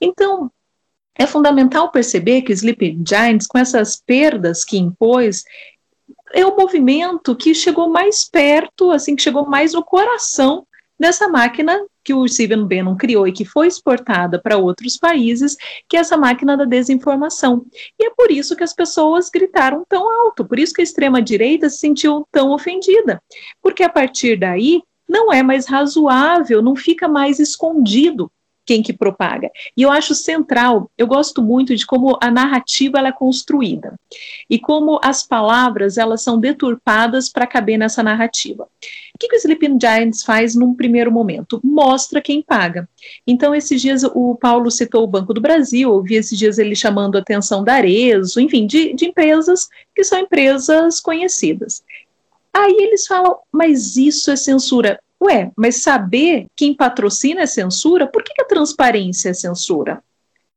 [0.00, 0.50] Então,
[1.14, 5.44] é fundamental perceber que o Sleeping Giants, com essas perdas que impôs,
[6.32, 10.66] é o movimento que chegou mais perto, assim, que chegou mais no coração
[10.98, 15.56] dessa máquina que o Stephen Bannon criou e que foi exportada para outros países,
[15.88, 17.66] que é essa máquina da desinformação.
[17.98, 21.68] E é por isso que as pessoas gritaram tão alto, por isso que a extrema-direita
[21.68, 23.20] se sentiu tão ofendida,
[23.60, 28.30] porque a partir daí não é mais razoável, não fica mais escondido
[28.66, 29.48] quem que propaga.
[29.76, 33.94] E eu acho central, eu gosto muito de como a narrativa é construída
[34.50, 38.68] e como as palavras elas são deturpadas para caber nessa narrativa.
[39.16, 41.58] O que, que o Sleeping Giants faz num primeiro momento?
[41.64, 42.86] Mostra quem paga.
[43.26, 47.16] Então, esses dias o Paulo citou o Banco do Brasil, ouvi esses dias ele chamando
[47.16, 51.82] a atenção da Arezo, enfim, de, de empresas que são empresas conhecidas.
[52.52, 55.00] Aí eles falam, mas isso é censura.
[55.22, 58.06] Ué, mas saber quem patrocina é censura?
[58.06, 60.04] Por que, que a transparência é censura?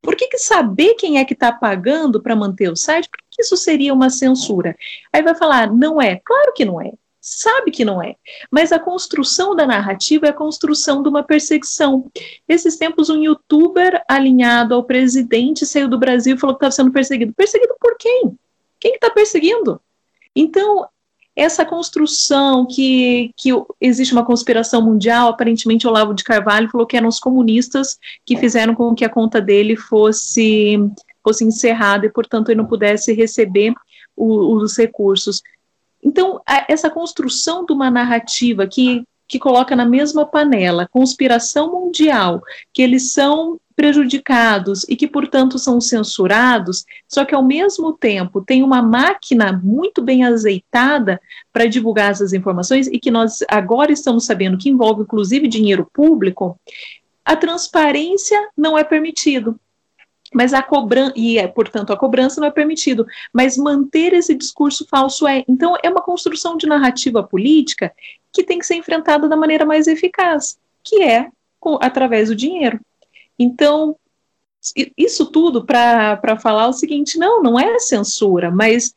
[0.02, 3.42] Por que, que saber quem é que está pagando para manter o site, por que
[3.42, 4.76] isso seria uma censura?
[5.14, 6.20] Aí vai falar, não é.
[6.26, 6.92] Claro que não é.
[7.22, 8.16] Sabe que não é.
[8.50, 12.10] Mas a construção da narrativa é a construção de uma perseguição.
[12.48, 16.94] Esses tempos, um youtuber alinhado ao presidente saiu do Brasil e falou que estava sendo
[16.94, 17.34] perseguido.
[17.34, 18.38] Perseguido por quem?
[18.80, 19.82] Quem está que tá perseguindo?
[20.34, 20.88] Então,
[21.36, 27.08] essa construção que, que existe uma conspiração mundial, aparentemente Olavo de Carvalho falou que eram
[27.08, 30.78] os comunistas que fizeram com que a conta dele fosse,
[31.24, 33.74] fosse encerrada e, portanto, ele não pudesse receber
[34.16, 35.42] o, os recursos.
[36.04, 42.42] Então, a, essa construção de uma narrativa que, que coloca na mesma panela conspiração mundial,
[42.74, 48.62] que eles são prejudicados e que, portanto, são censurados, só que, ao mesmo tempo, tem
[48.62, 51.18] uma máquina muito bem azeitada
[51.54, 56.60] para divulgar essas informações e que nós agora estamos sabendo que envolve, inclusive, dinheiro público,
[57.24, 59.58] a transparência não é permitido.
[60.34, 64.86] Mas a cobrança, e é, portanto, a cobrança não é permitido, mas manter esse discurso
[64.88, 65.44] falso é.
[65.48, 67.92] Então, é uma construção de narrativa política
[68.32, 71.30] que tem que ser enfrentada da maneira mais eficaz, que é
[71.60, 72.80] com, através do dinheiro.
[73.38, 73.96] Então,
[74.98, 78.94] isso tudo para falar o seguinte: não, não é censura, mas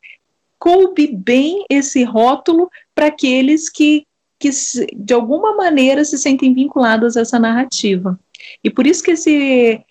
[0.59, 4.05] coube bem esse rótulo para aqueles que,
[4.39, 4.49] que,
[4.95, 8.19] de alguma maneira, se sentem vinculados a essa narrativa.
[8.63, 9.81] E por isso que esse,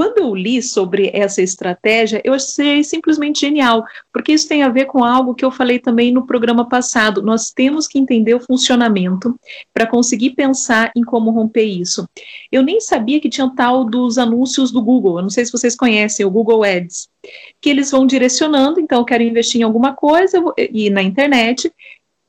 [0.00, 4.86] quando eu li sobre essa estratégia, eu achei simplesmente genial, porque isso tem a ver
[4.86, 7.20] com algo que eu falei também no programa passado.
[7.20, 9.38] Nós temos que entender o funcionamento
[9.74, 12.08] para conseguir pensar em como romper isso.
[12.50, 15.76] Eu nem sabia que tinha tal dos anúncios do Google, eu não sei se vocês
[15.76, 17.10] conhecem o Google Ads,
[17.60, 21.70] que eles vão direcionando, então eu quero investir em alguma coisa e na internet,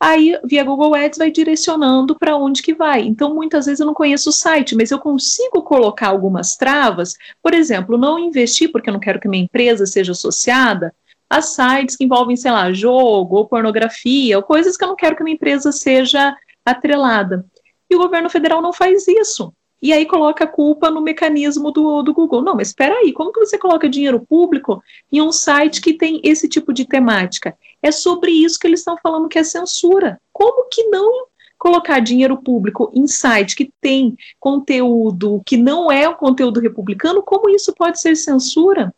[0.01, 3.01] aí via Google Ads vai direcionando para onde que vai.
[3.01, 7.53] Então, muitas vezes eu não conheço o site, mas eu consigo colocar algumas travas, por
[7.53, 10.91] exemplo, não investir porque eu não quero que minha empresa seja associada
[11.29, 15.15] a sites que envolvem, sei lá, jogo ou pornografia, ou coisas que eu não quero
[15.15, 17.45] que minha empresa seja atrelada.
[17.89, 19.53] E o governo federal não faz isso.
[19.81, 22.41] E aí coloca a culpa no mecanismo do, do Google.
[22.41, 26.19] Não, mas espera aí, como que você coloca dinheiro público em um site que tem
[26.23, 27.55] esse tipo de temática?
[27.81, 30.19] É sobre isso que eles estão falando que é censura.
[30.31, 31.25] Como que não
[31.57, 37.49] colocar dinheiro público em site que tem conteúdo que não é o conteúdo republicano, como
[37.49, 38.93] isso pode ser censura?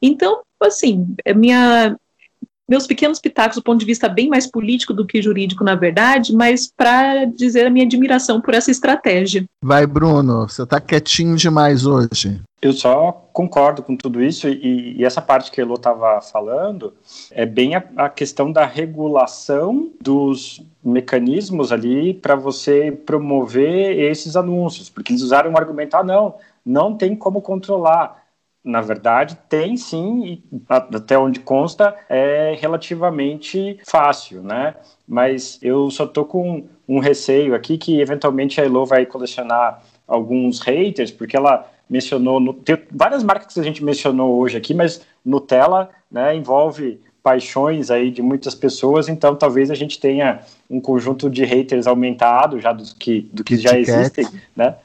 [0.00, 1.96] Então, assim, é minha,
[2.68, 6.34] meus pequenos pitacos do ponto de vista bem mais político do que jurídico, na verdade,
[6.34, 9.44] mas para dizer a minha admiração por essa estratégia.
[9.62, 12.40] Vai, Bruno, você está quietinho demais hoje.
[12.66, 16.94] Eu só concordo com tudo isso, e, e essa parte que a Elo estava falando
[17.30, 24.90] é bem a, a questão da regulação dos mecanismos ali para você promover esses anúncios,
[24.90, 26.34] porque eles usaram um argumento, ah, não,
[26.64, 28.26] não tem como controlar
[28.64, 34.74] na verdade, tem sim, e até onde consta, é relativamente fácil, né?
[35.06, 40.58] Mas eu só tô com um receio aqui que eventualmente a Elo vai colecionar alguns
[40.58, 45.00] haters, porque ela mencionou, no, tem várias marcas que a gente mencionou hoje aqui, mas
[45.24, 50.38] Nutella né, envolve paixões aí de muitas pessoas, então talvez a gente tenha
[50.70, 54.76] um conjunto de haters aumentado já dos que, do que já existem, né?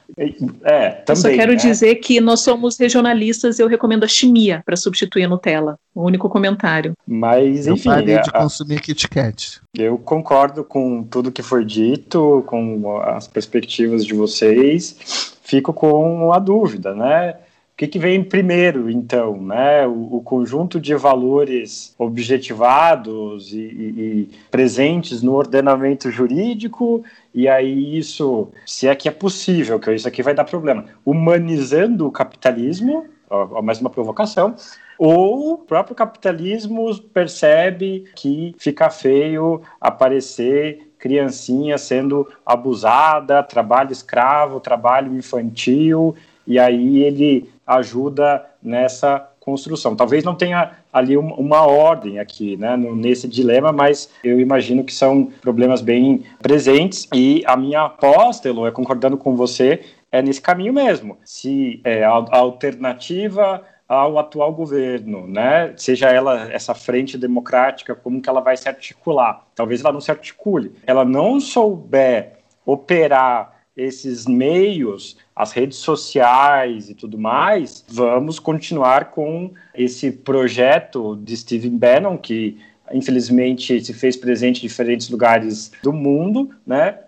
[0.64, 1.04] É, também.
[1.08, 1.56] Eu só quero né?
[1.56, 5.78] dizer que nós somos regionalistas e eu recomendo a chimia para substituir a Nutella.
[5.94, 6.94] O único comentário.
[7.06, 7.88] Mas, enfim.
[7.88, 9.60] Eu parei de a, consumir Kit Kat.
[9.78, 15.32] Eu concordo com tudo que foi dito, com as perspectivas de vocês.
[15.42, 17.36] Fico com a dúvida, né?
[17.82, 19.40] que, que vem primeiro, então?
[19.40, 19.86] Né?
[19.86, 27.02] O, o conjunto de valores objetivados e, e, e, presentes no ordenamento jurídico,
[27.34, 32.06] e aí isso, se é que é possível, que isso aqui vai dar problema, humanizando
[32.06, 34.54] o capitalismo, ó, mais uma provocação,
[34.96, 45.12] ou o próprio capitalismo percebe que fica feio aparecer criancinha sendo abusada, trabalho escravo, trabalho
[45.16, 46.14] infantil,
[46.46, 49.96] e aí ele ajuda nessa construção.
[49.96, 55.28] Talvez não tenha ali uma, ordem aqui, né, nesse dilema, mas eu imagino que são
[55.40, 59.80] problemas bem presentes e a minha aposta, Elo, é concordando com você,
[60.12, 61.18] é nesse caminho mesmo.
[61.24, 63.60] Se é, a alternativa
[63.92, 65.74] ao atual governo, né?
[65.76, 69.46] Seja ela essa frente democrática, como que ela vai se articular?
[69.54, 70.72] Talvez ela não se articule.
[70.86, 79.52] Ela não souber operar esses meios, as redes sociais e tudo mais, vamos continuar com
[79.74, 82.58] esse projeto de Stephen Bannon, que
[82.92, 86.98] infelizmente se fez presente em diferentes lugares do mundo, né?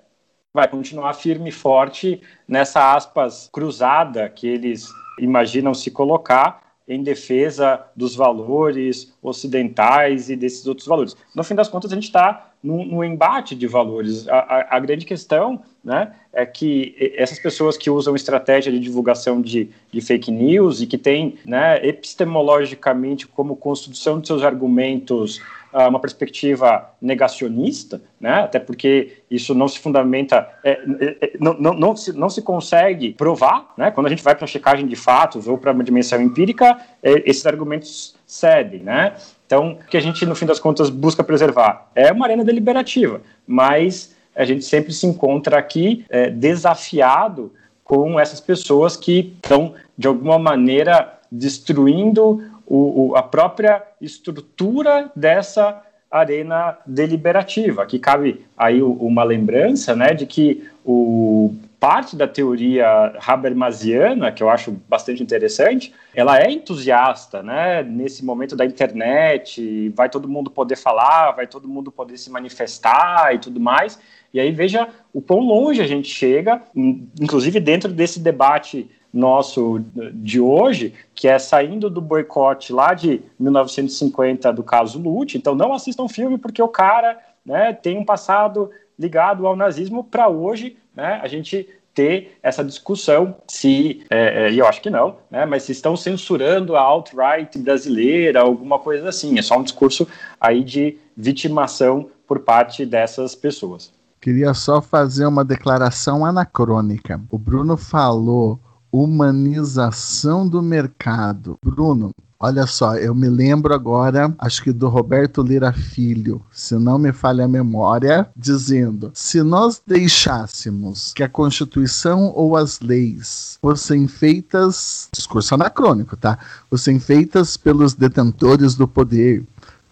[0.52, 4.88] Vai continuar firme e forte nessa aspas cruzada que eles
[5.18, 11.16] imaginam se colocar em defesa dos valores ocidentais e desses outros valores.
[11.34, 14.28] No fim das contas, a gente está num, embate de valores.
[14.28, 19.40] A, a, a, grande questão né, é que essas pessoas que usam estratégia de divulgação
[19.40, 25.40] de, de fake news e que têm né, epistemologicamente como construção de seus argumentos
[25.74, 30.70] uma perspectiva negacionista, né, até porque isso não se fundamenta, é,
[31.00, 34.36] é, é, não, não, não, se, não se consegue provar, né, quando a gente vai
[34.36, 39.14] para a checagem de fatos ou para uma dimensão empírica, é, esses argumentos cedem, né?
[39.46, 43.20] Então, o que a gente, no fim das contas, busca preservar é uma arena deliberativa,
[43.46, 47.52] mas a gente sempre se encontra aqui é, desafiado
[47.84, 55.82] com essas pessoas que estão, de alguma maneira, destruindo o, o, a própria estrutura dessa
[56.10, 61.54] arena deliberativa, que cabe aí uma lembrança né, de que o,
[61.84, 67.82] parte da teoria Habermasiana, que eu acho bastante interessante, ela é entusiasta, né?
[67.82, 73.34] Nesse momento da internet, vai todo mundo poder falar, vai todo mundo poder se manifestar
[73.34, 74.00] e tudo mais.
[74.34, 79.80] E aí veja o quão longe a gente chega, inclusive dentro desse debate nosso
[80.12, 85.38] de hoje, que é saindo do boicote lá de 1950 do caso Lute.
[85.38, 87.16] Então não assistam filme porque o cara
[87.46, 93.36] né, tem um passado ligado ao nazismo para hoje né, a gente ter essa discussão
[93.46, 98.40] se, é, é, eu acho que não, né, mas se estão censurando a alt-right brasileira,
[98.40, 99.38] alguma coisa assim.
[99.38, 100.08] É só um discurso
[100.40, 103.92] aí de vitimação por parte dessas pessoas.
[104.24, 107.20] Queria só fazer uma declaração anacrônica.
[107.28, 108.58] O Bruno falou
[108.90, 111.58] humanização do mercado.
[111.62, 112.10] Bruno,
[112.46, 117.10] Olha só, eu me lembro agora, acho que do Roberto Lira Filho, se não me
[117.10, 125.08] falha a memória, dizendo: se nós deixássemos que a Constituição ou as leis fossem feitas,
[125.14, 126.38] discurso anacrônico, tá?
[126.68, 129.42] Fossem feitas pelos detentores do poder,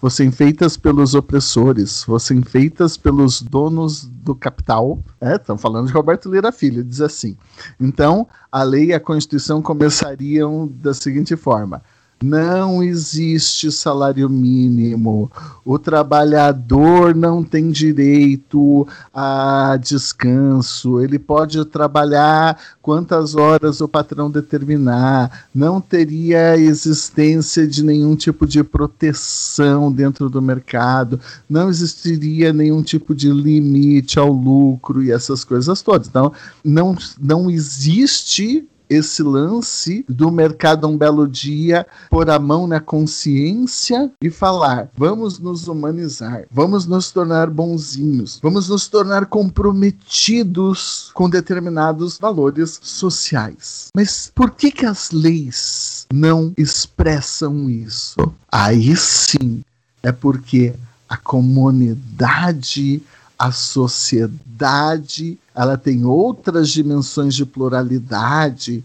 [0.03, 5.01] fossem feitas pelos opressores, fossem feitas pelos donos do capital.
[5.21, 7.37] Estão é, falando de Roberto Lira Filho, diz assim.
[7.79, 11.81] Então, a lei e a Constituição começariam da seguinte forma:
[12.23, 15.31] não existe salário mínimo.
[15.65, 21.01] O trabalhador não tem direito a descanso.
[21.01, 25.47] Ele pode trabalhar quantas horas o patrão determinar.
[25.55, 31.21] Não teria existência de nenhum tipo de proteção dentro do mercado.
[31.49, 36.09] Não existiria nenhum tipo de limite ao lucro e essas coisas todas.
[36.09, 36.33] Então,
[36.65, 44.13] não, não existe esse lance do mercado um belo dia pôr a mão na consciência
[44.23, 52.19] e falar: vamos nos humanizar, vamos nos tornar bonzinhos, vamos nos tornar comprometidos com determinados
[52.19, 53.89] valores sociais.
[53.97, 58.17] Mas por que que as leis não expressam isso?
[58.51, 59.63] Aí sim
[60.03, 60.75] é porque
[61.09, 63.03] a comunidade
[63.43, 68.85] a sociedade ela tem outras dimensões de pluralidade.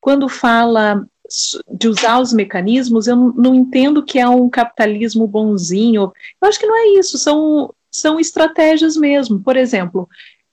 [0.00, 1.06] quando fala
[1.72, 6.12] de usar os mecanismos, eu não entendo que é um capitalismo bonzinho.
[6.40, 9.40] Eu acho que não é isso, são, são estratégias mesmo.
[9.40, 10.06] Por exemplo,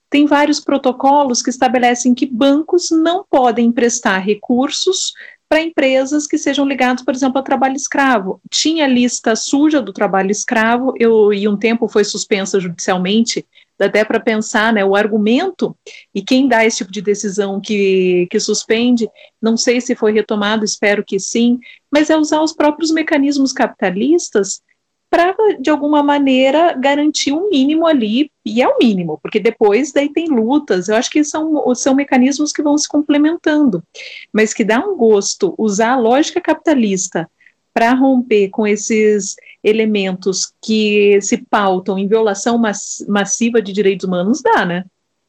[0.09, 5.13] tem vários protocolos que estabelecem que bancos não podem emprestar recursos
[5.49, 8.39] para empresas que sejam ligadas, por exemplo, ao trabalho escravo.
[8.49, 13.45] Tinha lista suja do trabalho escravo, eu, e um tempo foi suspensa judicialmente
[13.80, 15.76] até para pensar, né, o argumento,
[16.14, 19.10] e quem dá esse tipo de decisão que, que suspende,
[19.41, 21.60] não sei se foi retomado, espero que sim,
[21.91, 24.61] mas é usar os próprios mecanismos capitalistas
[25.10, 30.11] para, de alguma maneira, garantir um mínimo ali, e é o mínimo, porque depois daí
[30.11, 33.84] tem lutas, eu acho que são, são mecanismos que vão se complementando,
[34.31, 37.27] mas que dá um gosto usar a lógica capitalista
[37.73, 44.41] para romper com esses elementos que se pautam em violação mass massiva de direitos humanos,
[44.41, 44.85] dá, né?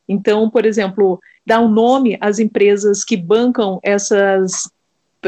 [0.09, 4.71] Então, por exemplo, dar um nome às empresas que bancam essas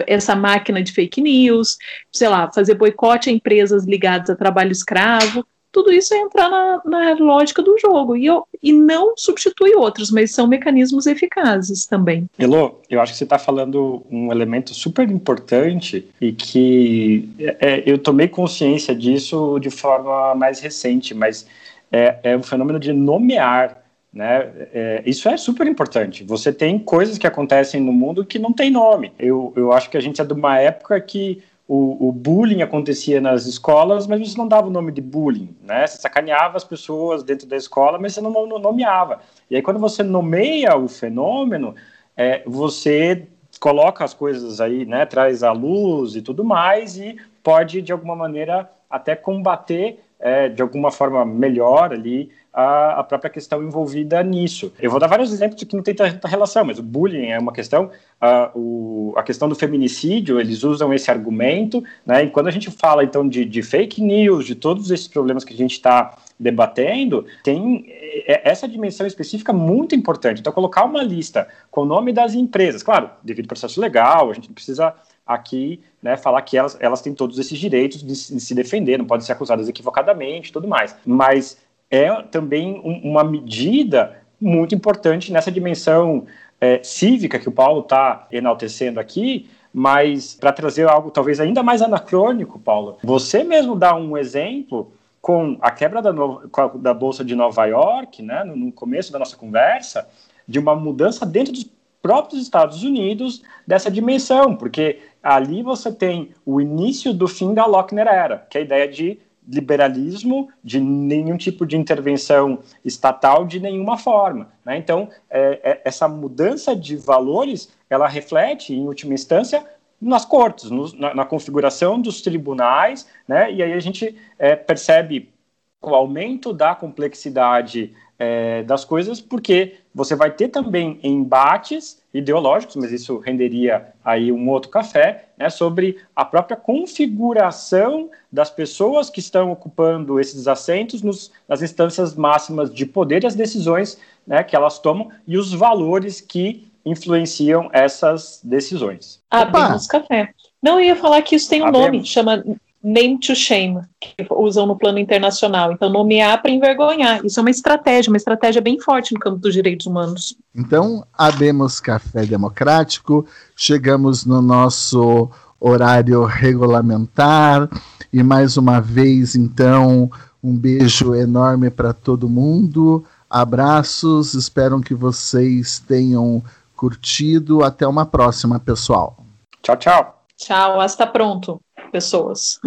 [0.06, 1.76] essa máquina de fake news,
[2.10, 6.82] sei lá, fazer boicote a empresas ligadas a trabalho escravo, tudo isso é entrar na,
[6.84, 8.26] na lógica do jogo e,
[8.62, 12.28] e não substitui outros, mas são mecanismos eficazes também.
[12.38, 17.82] Elô, eu acho que você está falando um elemento super importante e que é, é,
[17.86, 21.46] eu tomei consciência disso de forma mais recente, mas
[21.90, 23.82] é, é o fenômeno de nomear
[24.12, 24.50] né?
[24.74, 26.22] É, isso é super importante.
[26.24, 29.10] Você tem coisas que acontecem no mundo que não tem nome.
[29.18, 33.20] Eu, eu acho que a gente é de uma época que o, o, bullying acontecia
[33.20, 35.86] nas escolas, mas você não dava o nome de bullying, né?
[35.86, 39.20] Você sacaneava as pessoas dentro da escola, mas você não, não nomeava.
[39.48, 41.74] E aí, quando você nomeia o fenômeno,
[42.16, 43.26] é, você
[43.60, 45.06] coloca as coisas aí, né?
[45.06, 50.62] Traz a luz e tudo mais, e pode, de alguma maneira, até combater é, de
[50.62, 54.72] alguma forma melhor ali a, a, própria questão envolvida nisso.
[54.78, 57.52] Eu vou dar vários exemplos que não tem tanta relação, mas o bullying é uma
[57.52, 57.90] questão,
[58.20, 62.24] a, o, a questão do feminicídio, eles usam esse argumento, né?
[62.24, 65.54] E quando a gente fala então de, de fake news, de todos esses problemas que
[65.54, 70.40] a gente está debatendo, tem é, essa dimensão específica muito importante.
[70.40, 74.34] Então, colocar uma lista com o nome das empresas, claro, devido ao processo legal, a
[74.34, 74.94] gente precisa
[75.26, 79.04] aqui né, falar que elas, elas têm todos esses direitos de, de se defender, não
[79.04, 80.96] podem ser acusadas equivocadamente e tudo mais.
[81.06, 81.58] Mas
[81.90, 86.26] é também um, uma medida muito importante nessa dimensão
[86.60, 91.80] é, cívica que o Paulo está enaltecendo aqui, mas para trazer algo talvez ainda mais
[91.82, 96.42] anacrônico, Paulo, você mesmo dá um exemplo com a quebra da, no,
[96.78, 100.08] da Bolsa de Nova York, né, no, no começo da nossa conversa,
[100.46, 101.66] de uma mudança dentro dos
[102.02, 108.06] próprios Estados Unidos dessa dimensão, porque ali você tem o início do fim da Lochner
[108.06, 113.98] Era, que é a ideia de liberalismo, de nenhum tipo de intervenção estatal de nenhuma
[113.98, 114.52] forma.
[114.64, 114.76] Né?
[114.76, 119.64] Então, é, é, essa mudança de valores, ela reflete, em última instância,
[120.00, 123.52] nas cortes, no, na, na, configuração dos tribunais, né?
[123.52, 125.32] e aí a gente é, percebe
[125.80, 127.92] o aumento da complexidade
[128.22, 134.48] é, das coisas, porque você vai ter também embates ideológicos, mas isso renderia aí um
[134.48, 141.32] outro café, né, sobre a própria configuração das pessoas que estão ocupando esses assentos nos,
[141.48, 146.20] nas instâncias máximas de poder e as decisões né, que elas tomam e os valores
[146.20, 149.20] que influenciam essas decisões.
[149.28, 150.30] Abrimos café.
[150.62, 151.86] Não, eu ia falar que isso tem um Abemos.
[151.86, 152.44] nome, chama
[152.82, 155.72] name to shame, que usam no plano internacional.
[155.72, 157.24] Então, nomear para envergonhar.
[157.24, 160.36] Isso é uma estratégia, uma estratégia bem forte no campo dos direitos humanos.
[160.54, 165.30] Então, abemos café democrático, chegamos no nosso
[165.60, 167.68] horário regulamentar
[168.12, 170.10] e mais uma vez, então,
[170.42, 173.04] um beijo enorme para todo mundo.
[173.30, 176.42] Abraços, espero que vocês tenham
[176.76, 177.62] curtido.
[177.62, 179.16] Até uma próxima, pessoal.
[179.62, 180.24] Tchau, tchau.
[180.36, 181.60] Tchau, hasta pronto
[181.92, 182.58] pessoas.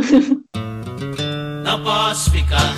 [1.64, 2.74] Não posso ficar